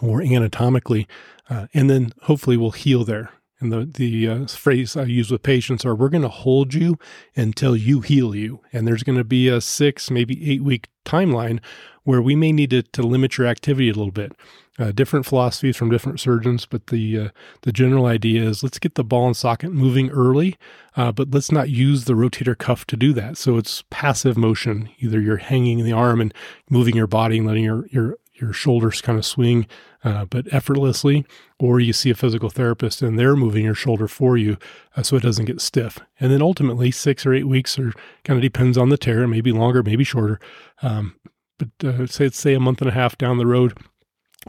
or 0.00 0.22
anatomically, 0.22 1.08
uh, 1.50 1.66
and 1.74 1.90
then 1.90 2.12
hopefully 2.22 2.56
we'll 2.56 2.70
heal 2.70 3.04
there. 3.04 3.30
And 3.60 3.70
the 3.72 3.84
the 3.84 4.28
uh, 4.28 4.46
phrase 4.46 4.96
I 4.96 5.04
use 5.04 5.30
with 5.30 5.42
patients 5.42 5.84
are, 5.84 5.94
"We're 5.94 6.08
going 6.08 6.22
to 6.22 6.28
hold 6.28 6.74
you 6.74 6.98
until 7.36 7.76
you 7.76 8.00
heal 8.00 8.34
you." 8.34 8.60
And 8.72 8.86
there's 8.86 9.02
going 9.02 9.18
to 9.18 9.24
be 9.24 9.48
a 9.48 9.60
six, 9.60 10.10
maybe 10.10 10.50
eight 10.50 10.62
week 10.62 10.88
timeline 11.04 11.60
where 12.04 12.22
we 12.22 12.34
may 12.34 12.52
need 12.52 12.70
to, 12.70 12.82
to 12.82 13.02
limit 13.02 13.38
your 13.38 13.46
activity 13.46 13.88
a 13.88 13.94
little 13.94 14.10
bit. 14.10 14.32
Uh, 14.78 14.92
different 14.92 15.26
philosophies 15.26 15.76
from 15.76 15.90
different 15.90 16.18
surgeons, 16.18 16.64
but 16.64 16.86
the 16.86 17.18
uh, 17.18 17.28
the 17.62 17.72
general 17.72 18.06
idea 18.06 18.42
is 18.42 18.62
let's 18.62 18.78
get 18.78 18.94
the 18.94 19.04
ball 19.04 19.26
and 19.26 19.36
socket 19.36 19.72
moving 19.72 20.08
early, 20.08 20.56
uh, 20.96 21.12
but 21.12 21.30
let's 21.30 21.52
not 21.52 21.68
use 21.68 22.04
the 22.04 22.14
rotator 22.14 22.56
cuff 22.56 22.86
to 22.86 22.96
do 22.96 23.12
that. 23.12 23.36
So 23.36 23.58
it's 23.58 23.84
passive 23.90 24.38
motion. 24.38 24.88
Either 24.98 25.20
you're 25.20 25.36
hanging 25.36 25.84
the 25.84 25.92
arm 25.92 26.18
and 26.18 26.32
moving 26.70 26.96
your 26.96 27.06
body 27.06 27.38
and 27.38 27.46
letting 27.46 27.64
your 27.64 27.86
your 27.88 28.16
your 28.40 28.52
shoulders 28.52 29.00
kind 29.00 29.18
of 29.18 29.26
swing, 29.26 29.66
uh, 30.04 30.24
but 30.24 30.52
effortlessly, 30.52 31.26
or 31.58 31.80
you 31.80 31.92
see 31.92 32.10
a 32.10 32.14
physical 32.14 32.50
therapist 32.50 33.02
and 33.02 33.18
they're 33.18 33.36
moving 33.36 33.64
your 33.64 33.74
shoulder 33.74 34.08
for 34.08 34.36
you 34.36 34.56
uh, 34.96 35.02
so 35.02 35.16
it 35.16 35.22
doesn't 35.22 35.44
get 35.44 35.60
stiff. 35.60 35.98
And 36.18 36.32
then 36.32 36.42
ultimately, 36.42 36.90
six 36.90 37.26
or 37.26 37.34
eight 37.34 37.48
weeks, 37.48 37.78
or 37.78 37.92
kind 38.24 38.38
of 38.38 38.42
depends 38.42 38.78
on 38.78 38.88
the 38.88 38.98
tear, 38.98 39.26
maybe 39.26 39.52
longer, 39.52 39.82
maybe 39.82 40.04
shorter. 40.04 40.40
Um, 40.82 41.16
but 41.58 41.86
uh, 41.86 42.06
say 42.06 42.28
say 42.30 42.54
a 42.54 42.60
month 42.60 42.80
and 42.80 42.90
a 42.90 42.94
half 42.94 43.18
down 43.18 43.38
the 43.38 43.46
road, 43.46 43.76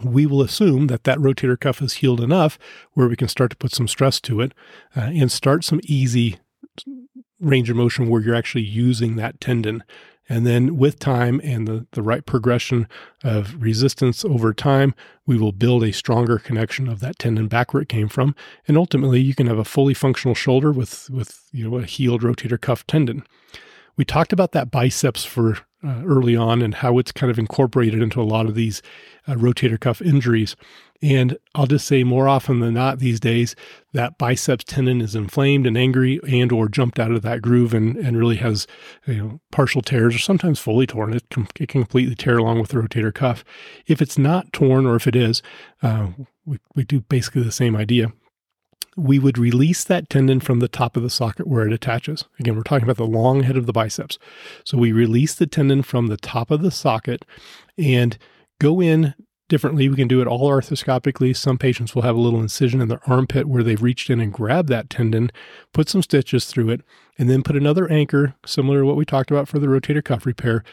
we 0.02 0.26
will 0.26 0.42
assume 0.42 0.88
that 0.88 1.04
that 1.04 1.18
rotator 1.18 1.60
cuff 1.60 1.82
is 1.82 1.96
healed 1.96 2.22
enough 2.22 2.58
where 2.94 3.08
we 3.08 3.16
can 3.16 3.28
start 3.28 3.52
to 3.52 3.58
put 3.58 3.74
some 3.74 3.88
stress 3.88 4.22
to 4.22 4.40
it 4.42 4.54
uh, 4.96 5.02
and 5.02 5.32
start 5.32 5.66
some 5.66 5.82
easy 5.84 6.40
range 7.40 7.70
of 7.70 7.76
motion 7.76 8.08
where 8.08 8.22
you're 8.22 8.36
actually 8.36 8.64
using 8.64 9.16
that 9.16 9.42
tendon 9.42 9.84
and 10.30 10.46
then 10.46 10.78
with 10.78 11.00
time 11.00 11.42
and 11.44 11.68
the, 11.68 11.88
the 11.92 12.02
right 12.02 12.26
progression 12.26 12.88
of 13.24 13.62
resistance 13.62 14.24
over 14.24 14.54
time, 14.54 14.94
we 15.26 15.38
will 15.38 15.52
build 15.52 15.84
a 15.84 15.92
stronger 15.92 16.38
connection 16.38 16.88
of 16.88 17.00
that 17.00 17.20
tendon 17.20 17.48
back 17.48 17.74
where 17.74 17.84
it 17.84 17.90
came 17.90 18.08
from. 18.08 18.36
And 18.68 18.78
ultimately 18.78 19.20
you 19.20 19.36
can 19.36 19.48
have 19.48 19.58
a 19.58 19.66
fully 19.66 19.94
functional 19.94 20.36
shoulder 20.36 20.72
with, 20.72 21.10
with 21.10 21.44
you 21.52 21.70
know, 21.70 21.78
a 21.78 21.84
healed 21.84 22.22
rotator 22.22 22.60
cuff 22.60 22.86
tendon. 22.88 23.26
We 23.98 24.06
talked 24.06 24.32
about 24.32 24.54
that 24.54 24.72
biceps 24.72 25.26
for 25.26 25.58
uh, 25.84 26.02
early 26.06 26.36
on 26.36 26.62
and 26.62 26.76
how 26.76 26.98
it's 26.98 27.12
kind 27.12 27.32
of 27.32 27.40
incorporated 27.40 28.02
into 28.02 28.22
a 28.22 28.24
lot 28.24 28.46
of 28.46 28.56
these 28.56 28.82
uh, 29.28 29.34
rotator 29.34 29.80
cuff 29.80 30.02
injuries. 30.02 30.56
And 31.02 31.38
I'll 31.56 31.66
just 31.66 31.88
say 31.88 32.04
more 32.04 32.28
often 32.28 32.60
than 32.60 32.76
not 32.76 33.00
these 33.00 33.20
days, 33.20 33.56
that 33.94 34.20
biceps 34.20 34.64
tendon 34.64 35.02
is 35.02 35.16
inflamed 35.16 35.66
and 35.66 35.76
angry 35.76 36.20
and 36.28 36.52
or 36.52 36.70
jumped 36.70 37.00
out 37.00 37.12
of 37.12 37.24
that 37.24 37.42
groove 37.42 37.74
and, 37.74 37.98
and 37.98 38.18
really 38.18 38.36
has 38.36 38.68
you 39.08 39.16
know 39.16 39.42
partial 39.52 39.82
tears 39.82 40.16
or 40.16 40.20
sometimes 40.20 40.60
fully 40.60 40.86
torn. 40.86 41.14
It 41.14 41.28
can, 41.30 41.48
it 41.60 41.70
can 41.70 41.82
completely 41.82 42.16
tear 42.16 42.38
along 42.38 42.60
with 42.60 42.70
the 42.70 42.78
rotator 42.78 43.14
cuff. 43.14 43.44
If 43.88 44.02
it's 44.02 44.18
not 44.18 44.54
torn 44.54 44.86
or 44.86 44.96
if 44.96 45.08
it 45.08 45.16
is, 45.16 45.42
uh, 45.82 46.10
we, 46.46 46.60
we 46.76 46.84
do 46.84 47.02
basically 47.02 47.44
the 47.44 47.52
same 47.52 47.76
idea. 47.76 48.14
We 48.98 49.20
would 49.20 49.38
release 49.38 49.84
that 49.86 50.10
tendon 50.10 50.42
from 50.42 50.60
the 50.60 50.68
top 50.68 50.98
of 50.98 51.02
the 51.02 51.10
socket 51.10 51.48
where 51.48 51.66
it 51.66 51.74
attaches. 51.74 52.26
Again, 52.40 52.56
we're 52.56 52.64
talking 52.64 52.84
about 52.84 52.98
the 52.98 53.06
long 53.06 53.44
head 53.44 53.58
of 53.58 53.66
the 53.66 53.72
biceps. 53.72 54.20
So 54.66 54.78
we 54.78 54.92
release 54.92 55.34
the 55.34 55.48
tendon 55.48 55.82
from 55.82 56.08
the 56.08 56.18
top 56.18 56.52
of 56.52 56.62
the 56.62 56.72
socket 56.72 57.26
and 57.78 58.18
go 58.60 58.82
in 58.82 59.16
differently. 59.52 59.90
We 59.90 59.98
can 59.98 60.08
do 60.08 60.22
it 60.22 60.28
all 60.28 60.50
arthroscopically. 60.50 61.36
Some 61.36 61.58
patients 61.58 61.94
will 61.94 62.04
have 62.04 62.16
a 62.16 62.20
little 62.20 62.40
incision 62.40 62.80
in 62.80 62.88
their 62.88 63.02
armpit 63.06 63.48
where 63.48 63.64
they've 63.64 63.82
reached 63.82 64.10
in 64.10 64.22
and 64.22 64.32
grabbed 64.32 64.70
that 64.70 64.90
tendon, 64.90 65.30
put 65.74 65.90
some 65.90 66.02
stitches 66.02 66.46
through 66.46 66.70
it, 66.70 66.82
and 67.20 67.30
then 67.30 67.44
put 67.44 67.58
another 67.58 67.92
anchor, 67.92 68.34
similar 68.46 68.80
to 68.80 68.86
what 68.86 68.96
we 68.96 69.04
talked 69.04 69.30
about 69.30 69.50
for 69.50 69.60
the 69.60 69.68
rotator 69.68 70.04
cuff 70.04 70.26
repair, 70.26 70.64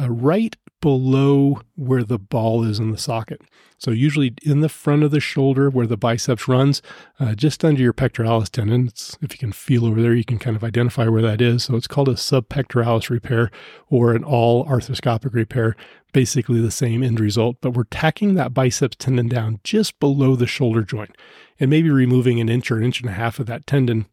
uh, 0.00 0.10
right 0.10 0.56
below 0.82 1.62
where 1.76 2.04
the 2.04 2.18
ball 2.18 2.62
is 2.62 2.78
in 2.78 2.90
the 2.90 2.98
socket. 2.98 3.40
So, 3.78 3.90
usually 3.90 4.34
in 4.42 4.60
the 4.60 4.68
front 4.68 5.02
of 5.02 5.10
the 5.10 5.18
shoulder 5.18 5.70
where 5.70 5.86
the 5.86 5.96
biceps 5.96 6.46
runs, 6.46 6.82
uh, 7.18 7.34
just 7.34 7.64
under 7.64 7.80
your 7.80 7.94
pectoralis 7.94 8.50
tendon. 8.50 8.88
It's, 8.88 9.16
if 9.22 9.32
you 9.32 9.38
can 9.38 9.52
feel 9.52 9.86
over 9.86 10.02
there, 10.02 10.14
you 10.14 10.24
can 10.24 10.38
kind 10.38 10.54
of 10.54 10.62
identify 10.62 11.08
where 11.08 11.22
that 11.22 11.40
is. 11.40 11.64
So, 11.64 11.76
it's 11.76 11.88
called 11.88 12.10
a 12.10 12.14
subpectoralis 12.14 13.08
repair 13.08 13.50
or 13.88 14.14
an 14.14 14.22
all 14.22 14.66
arthroscopic 14.66 15.32
repair. 15.32 15.74
Basically, 16.12 16.60
the 16.60 16.70
same 16.70 17.02
end 17.02 17.18
result, 17.18 17.56
but 17.62 17.70
we're 17.70 17.84
tacking 17.84 18.34
that 18.34 18.52
biceps 18.52 18.96
tendon 18.96 19.28
down 19.28 19.60
just 19.64 19.98
below 19.98 20.36
the 20.36 20.46
shoulder 20.46 20.82
joint 20.82 21.16
and 21.58 21.70
maybe 21.70 21.90
removing 21.90 22.38
an 22.38 22.50
inch 22.50 22.70
or 22.70 22.76
an 22.76 22.84
inch 22.84 23.00
and 23.00 23.08
a 23.08 23.14
half 23.14 23.38
of 23.38 23.46
that 23.46 23.66
tendon 23.66 24.06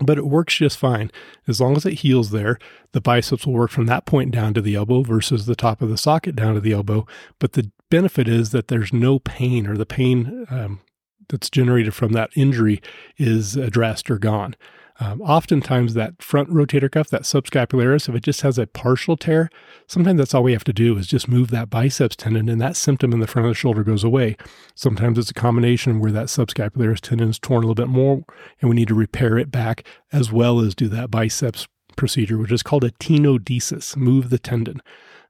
but 0.00 0.18
it 0.18 0.26
works 0.26 0.56
just 0.56 0.78
fine. 0.78 1.10
As 1.46 1.60
long 1.60 1.76
as 1.76 1.86
it 1.86 1.94
heals 1.94 2.30
there, 2.30 2.58
the 2.92 3.00
biceps 3.00 3.46
will 3.46 3.54
work 3.54 3.70
from 3.70 3.86
that 3.86 4.06
point 4.06 4.30
down 4.30 4.54
to 4.54 4.60
the 4.60 4.74
elbow 4.74 5.02
versus 5.02 5.46
the 5.46 5.56
top 5.56 5.82
of 5.82 5.88
the 5.88 5.98
socket 5.98 6.34
down 6.34 6.54
to 6.54 6.60
the 6.60 6.72
elbow. 6.72 7.06
But 7.38 7.52
the 7.52 7.70
benefit 7.90 8.28
is 8.28 8.50
that 8.50 8.68
there's 8.68 8.92
no 8.92 9.18
pain 9.18 9.66
or 9.66 9.76
the 9.76 9.86
pain 9.86 10.46
um, 10.50 10.80
that's 11.28 11.50
generated 11.50 11.94
from 11.94 12.12
that 12.12 12.30
injury 12.34 12.82
is 13.16 13.56
addressed 13.56 14.10
or 14.10 14.18
gone. 14.18 14.56
Um, 15.00 15.20
oftentimes, 15.22 15.94
that 15.94 16.22
front 16.22 16.50
rotator 16.50 16.90
cuff, 16.90 17.08
that 17.10 17.22
subscapularis, 17.22 18.08
if 18.08 18.14
it 18.14 18.22
just 18.22 18.42
has 18.42 18.58
a 18.58 18.66
partial 18.66 19.16
tear, 19.16 19.50
sometimes 19.88 20.18
that's 20.18 20.34
all 20.34 20.44
we 20.44 20.52
have 20.52 20.64
to 20.64 20.72
do 20.72 20.96
is 20.96 21.08
just 21.08 21.26
move 21.26 21.50
that 21.50 21.68
biceps 21.68 22.14
tendon 22.14 22.48
and 22.48 22.60
that 22.60 22.76
symptom 22.76 23.12
in 23.12 23.18
the 23.18 23.26
front 23.26 23.46
of 23.46 23.50
the 23.50 23.56
shoulder 23.56 23.82
goes 23.82 24.04
away. 24.04 24.36
Sometimes 24.74 25.18
it's 25.18 25.30
a 25.30 25.34
combination 25.34 25.98
where 25.98 26.12
that 26.12 26.26
subscapularis 26.26 27.00
tendon 27.00 27.30
is 27.30 27.38
torn 27.40 27.64
a 27.64 27.66
little 27.66 27.74
bit 27.74 27.88
more 27.88 28.22
and 28.60 28.70
we 28.70 28.76
need 28.76 28.88
to 28.88 28.94
repair 28.94 29.36
it 29.36 29.50
back 29.50 29.84
as 30.12 30.30
well 30.30 30.60
as 30.60 30.74
do 30.74 30.88
that 30.88 31.10
biceps 31.10 31.66
procedure, 31.96 32.38
which 32.38 32.52
is 32.52 32.62
called 32.62 32.84
a 32.84 32.90
tenodesis, 32.92 33.96
move 33.96 34.30
the 34.30 34.38
tendon. 34.38 34.80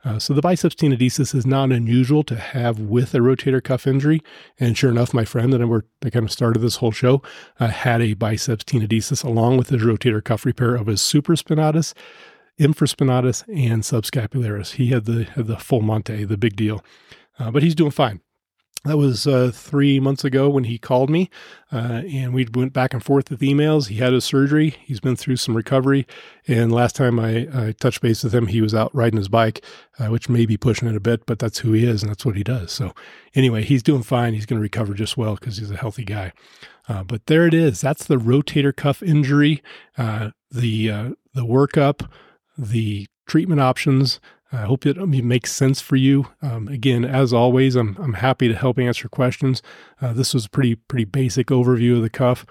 Uh, 0.04 0.18
so 0.18 0.34
the 0.34 0.42
biceps 0.42 0.74
tenodesis 0.74 1.34
is 1.34 1.46
not 1.46 1.72
unusual 1.72 2.22
to 2.24 2.36
have 2.36 2.78
with 2.78 3.14
a 3.14 3.18
rotator 3.18 3.62
cuff 3.62 3.86
injury. 3.86 4.20
And 4.60 4.76
sure 4.76 4.90
enough, 4.90 5.14
my 5.14 5.24
friend 5.24 5.52
that, 5.52 5.66
were, 5.66 5.86
that 6.00 6.12
kind 6.12 6.26
of 6.26 6.32
started 6.32 6.60
this 6.60 6.76
whole 6.76 6.92
show 6.92 7.22
uh, 7.58 7.68
had 7.68 8.02
a 8.02 8.14
biceps 8.14 8.64
tenodesis 8.64 9.24
along 9.24 9.56
with 9.56 9.70
his 9.70 9.82
rotator 9.82 10.22
cuff 10.22 10.44
repair 10.44 10.74
of 10.74 10.88
his 10.88 11.00
supraspinatus, 11.00 11.94
infraspinatus, 12.60 13.44
and 13.48 13.82
subscapularis. 13.82 14.72
He 14.72 14.88
had 14.88 15.06
the, 15.06 15.24
had 15.24 15.46
the 15.46 15.56
full 15.56 15.80
Monte, 15.80 16.24
the 16.24 16.36
big 16.36 16.56
deal. 16.56 16.84
Uh, 17.38 17.50
but 17.50 17.62
he's 17.62 17.74
doing 17.74 17.90
fine 17.90 18.20
that 18.84 18.98
was 18.98 19.26
uh, 19.26 19.50
three 19.52 19.98
months 19.98 20.24
ago 20.24 20.48
when 20.48 20.64
he 20.64 20.78
called 20.78 21.08
me 21.08 21.30
uh, 21.72 22.02
and 22.06 22.34
we 22.34 22.46
went 22.52 22.72
back 22.72 22.92
and 22.92 23.02
forth 23.02 23.30
with 23.30 23.40
emails. 23.40 23.88
He 23.88 23.96
had 23.96 24.12
his 24.12 24.24
surgery. 24.24 24.76
He's 24.84 25.00
been 25.00 25.16
through 25.16 25.36
some 25.36 25.56
recovery. 25.56 26.06
And 26.46 26.70
last 26.70 26.94
time 26.94 27.18
i, 27.18 27.48
I 27.52 27.72
touched 27.72 28.02
base 28.02 28.22
with 28.22 28.34
him 28.34 28.48
he 28.48 28.60
was 28.60 28.74
out 28.74 28.94
riding 28.94 29.16
his 29.16 29.28
bike 29.28 29.64
uh, 29.98 30.06
which 30.06 30.28
may 30.28 30.44
be 30.44 30.56
pushing 30.56 30.88
it 30.88 30.96
a 30.96 31.00
bit 31.00 31.24
but 31.26 31.38
that's 31.38 31.58
who 31.58 31.72
he 31.72 31.84
is 31.84 32.02
and 32.02 32.10
that's 32.10 32.26
what 32.26 32.36
he 32.36 32.44
does. 32.44 32.72
So 32.72 32.92
anyway 33.34 33.62
he's 33.62 33.82
doing 33.82 34.02
fine. 34.02 34.34
He's 34.34 34.46
going 34.46 34.58
to 34.58 34.62
recover 34.62 34.94
just 34.94 35.16
well 35.16 35.34
because 35.36 35.56
he's 35.56 35.70
a 35.70 35.76
healthy 35.76 36.04
guy. 36.04 36.32
Uh, 36.86 37.02
but 37.02 37.26
there 37.26 37.46
it 37.46 37.54
is. 37.54 37.80
That's 37.80 38.04
the 38.04 38.16
rotator 38.16 38.76
cuff 38.76 39.02
injury 39.02 39.62
uh, 39.96 40.30
the 40.50 40.90
uh, 40.90 41.10
the 41.32 41.44
workup 41.44 42.08
the 42.58 43.06
treatment 43.26 43.60
options 43.60 44.20
I 44.54 44.66
hope 44.66 44.86
it 44.86 44.96
makes 44.96 45.52
sense 45.52 45.80
for 45.80 45.96
you. 45.96 46.28
Um, 46.40 46.68
again, 46.68 47.04
as 47.04 47.32
always, 47.32 47.74
I'm, 47.74 47.96
I'm 48.00 48.14
happy 48.14 48.46
to 48.46 48.54
help 48.54 48.78
answer 48.78 49.08
questions. 49.08 49.62
Uh, 50.00 50.12
this 50.12 50.32
was 50.32 50.46
a 50.46 50.50
pretty 50.50 50.76
pretty 50.76 51.04
basic 51.04 51.48
overview 51.48 51.96
of 51.96 52.02
the 52.02 52.10
cuff. 52.10 52.46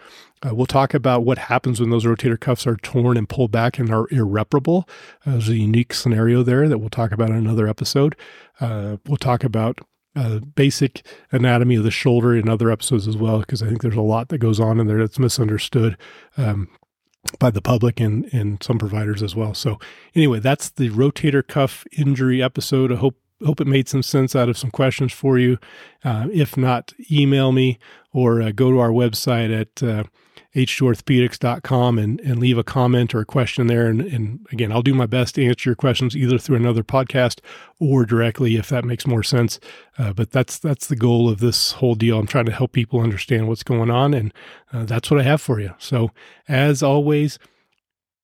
Uh, 0.45 0.53
we'll 0.53 0.65
talk 0.65 0.93
about 0.93 1.23
what 1.23 1.37
happens 1.37 1.79
when 1.79 1.89
those 1.89 2.03
rotator 2.03 2.39
cuffs 2.39 2.67
are 2.67 2.75
torn 2.77 3.15
and 3.15 3.29
pulled 3.29 3.51
back 3.51 3.79
and 3.79 3.89
are 3.89 4.07
irreparable. 4.11 4.87
Uh, 5.25 5.31
there's 5.31 5.49
a 5.49 5.55
unique 5.55 5.93
scenario 5.93 6.43
there 6.43 6.67
that 6.67 6.79
we'll 6.79 6.89
talk 6.89 7.13
about 7.13 7.29
in 7.29 7.37
another 7.37 7.67
episode. 7.67 8.15
Uh, 8.59 8.97
we'll 9.07 9.17
talk 9.17 9.43
about 9.45 9.79
uh, 10.15 10.39
basic 10.39 11.05
anatomy 11.31 11.75
of 11.75 11.83
the 11.83 11.91
shoulder 11.91 12.35
in 12.35 12.49
other 12.49 12.69
episodes 12.69 13.07
as 13.07 13.15
well, 13.15 13.39
because 13.39 13.63
I 13.63 13.67
think 13.67 13.81
there's 13.81 13.95
a 13.95 14.01
lot 14.01 14.27
that 14.29 14.39
goes 14.39 14.59
on 14.59 14.79
in 14.79 14.87
there 14.87 14.99
that's 14.99 15.19
misunderstood. 15.19 15.97
Um, 16.37 16.67
by 17.39 17.49
the 17.49 17.61
public 17.61 17.99
and, 17.99 18.25
and 18.33 18.61
some 18.61 18.77
providers 18.77 19.23
as 19.23 19.35
well. 19.35 19.53
So 19.53 19.79
anyway, 20.13 20.39
that's 20.39 20.69
the 20.69 20.89
rotator 20.89 21.45
cuff 21.45 21.85
injury 21.91 22.41
episode. 22.43 22.91
I 22.91 22.95
hope 22.95 23.17
hope 23.45 23.59
it 23.59 23.67
made 23.67 23.89
some 23.89 24.03
sense 24.03 24.35
out 24.35 24.47
of 24.47 24.57
some 24.57 24.71
questions 24.71 25.11
for 25.11 25.37
you. 25.37 25.57
Uh, 26.03 26.27
if 26.31 26.55
not, 26.55 26.93
email 27.11 27.51
me 27.51 27.77
or 28.13 28.41
uh, 28.41 28.51
go 28.51 28.71
to 28.71 28.79
our 28.79 28.91
website 28.91 29.51
at 29.59 29.83
uh, 29.83 30.03
h2orthopedics.com 30.55 31.97
and, 31.97 32.19
and 32.21 32.39
leave 32.39 32.57
a 32.57 32.63
comment 32.63 33.15
or 33.15 33.19
a 33.19 33.25
question 33.25 33.67
there. 33.67 33.87
And, 33.87 34.01
and 34.01 34.45
again, 34.51 34.71
I'll 34.71 34.83
do 34.83 34.93
my 34.93 35.05
best 35.05 35.35
to 35.35 35.45
answer 35.45 35.69
your 35.69 35.75
questions 35.75 36.15
either 36.15 36.37
through 36.37 36.57
another 36.57 36.83
podcast 36.83 37.39
or 37.79 38.05
directly 38.05 38.55
if 38.55 38.69
that 38.69 38.85
makes 38.85 39.07
more 39.07 39.23
sense. 39.23 39.59
Uh, 39.97 40.13
but 40.13 40.31
that's 40.31 40.59
that's 40.59 40.87
the 40.87 40.95
goal 40.95 41.29
of 41.29 41.39
this 41.39 41.73
whole 41.73 41.95
deal. 41.95 42.19
I'm 42.19 42.27
trying 42.27 42.45
to 42.45 42.51
help 42.51 42.71
people 42.71 43.01
understand 43.01 43.47
what's 43.47 43.63
going 43.63 43.89
on, 43.89 44.13
and 44.13 44.33
uh, 44.71 44.85
that's 44.85 45.09
what 45.09 45.19
I 45.19 45.23
have 45.23 45.41
for 45.41 45.59
you. 45.59 45.73
So, 45.77 46.11
as 46.47 46.83
always, 46.83 47.39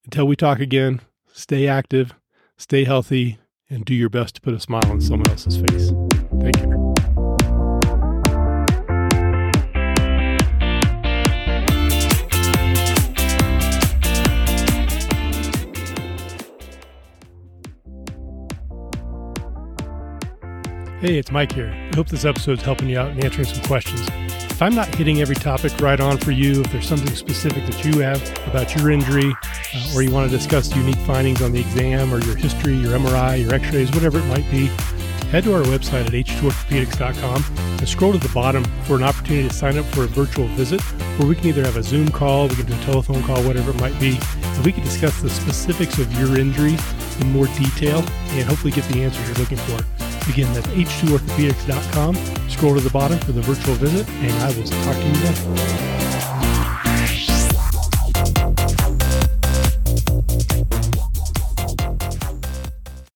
until 0.06 0.28
we 0.28 0.36
talk 0.36 0.60
again, 0.60 1.02
stay 1.34 1.68
active, 1.68 2.14
stay 2.58 2.84
healthy, 2.84 3.40
and 3.70 3.86
do 3.86 3.94
your 3.94 4.10
best 4.10 4.36
to 4.36 4.42
put 4.42 4.54
a 4.54 4.60
smile 4.60 4.86
on 4.86 5.02
someone 5.02 5.30
else's 5.30 5.58
face. 5.58 5.92
Thank 6.40 6.58
care. 6.58 6.69
Hey, 21.02 21.18
it's 21.18 21.32
Mike 21.32 21.54
here. 21.54 21.72
I 21.74 21.96
hope 21.96 22.10
this 22.10 22.26
episode 22.26 22.58
is 22.58 22.62
helping 22.62 22.90
you 22.90 23.00
out 23.00 23.12
and 23.12 23.24
answering 23.24 23.48
some 23.48 23.64
questions. 23.64 24.06
If 24.52 24.62
I'm 24.62 24.76
not 24.76 24.94
hitting 24.96 25.22
every 25.22 25.36
topic 25.36 25.72
right 25.80 25.98
on 25.98 26.18
for 26.18 26.32
you, 26.32 26.60
if 26.60 26.74
there's 26.74 26.90
something 26.90 27.16
specific 27.16 27.66
that 27.68 27.86
you 27.86 28.02
have 28.02 28.22
about 28.48 28.76
your 28.76 28.92
injury, 28.92 29.34
uh, 29.74 29.94
or 29.96 30.02
you 30.02 30.12
want 30.12 30.30
to 30.30 30.38
discuss 30.38 30.76
unique 30.76 30.98
findings 30.98 31.42
on 31.42 31.54
the 31.54 31.62
exam 31.62 32.14
or 32.14 32.20
your 32.20 32.36
history, 32.36 32.76
your 32.76 33.00
MRI, 33.00 33.42
your 33.42 33.54
x 33.54 33.74
rays, 33.74 33.90
whatever 33.92 34.20
it 34.20 34.26
might 34.26 34.44
be, 34.52 34.66
head 35.32 35.46
to 35.46 35.54
our 35.54 35.62
website 35.62 36.06
at 36.06 36.12
h2orthopedics.com 36.12 37.46
and 37.58 37.88
scroll 37.88 38.12
to 38.12 38.18
the 38.18 38.34
bottom 38.34 38.66
for 38.84 38.98
an 38.98 39.04
opportunity 39.04 39.48
to 39.48 39.54
sign 39.54 39.78
up 39.78 39.86
for 39.86 40.04
a 40.04 40.08
virtual 40.08 40.48
visit 40.48 40.82
where 41.18 41.30
we 41.30 41.36
can 41.36 41.48
either 41.48 41.64
have 41.64 41.78
a 41.78 41.84
Zoom 41.84 42.10
call, 42.10 42.50
we 42.50 42.56
can 42.56 42.66
do 42.66 42.74
a 42.74 42.84
telephone 42.84 43.24
call, 43.24 43.42
whatever 43.44 43.72
it 43.72 43.80
might 43.80 43.98
be, 44.02 44.20
and 44.44 44.66
we 44.66 44.74
can 44.74 44.84
discuss 44.84 45.22
the 45.22 45.30
specifics 45.30 45.98
of 45.98 46.12
your 46.20 46.38
injury 46.38 46.76
in 47.22 47.32
more 47.32 47.48
detail 47.58 48.00
and 48.32 48.44
hopefully 48.50 48.74
get 48.74 48.84
the 48.90 49.02
answers 49.02 49.26
you're 49.30 49.38
looking 49.38 49.58
for. 49.60 49.99
Again, 50.30 50.54
that's 50.54 50.68
h2orthopedics.com. 50.68 52.16
Scroll 52.50 52.76
to 52.76 52.82
the 52.82 52.90
bottom 52.92 53.18
for 53.20 53.32
the 53.32 53.42
virtual 53.42 53.76
visit, 53.76 54.08
and 54.10 54.32
I 54.44 54.48
will 54.56 54.64
talk 54.64 54.96
to 54.96 55.08
you 55.08 55.14
then. 55.14 56.09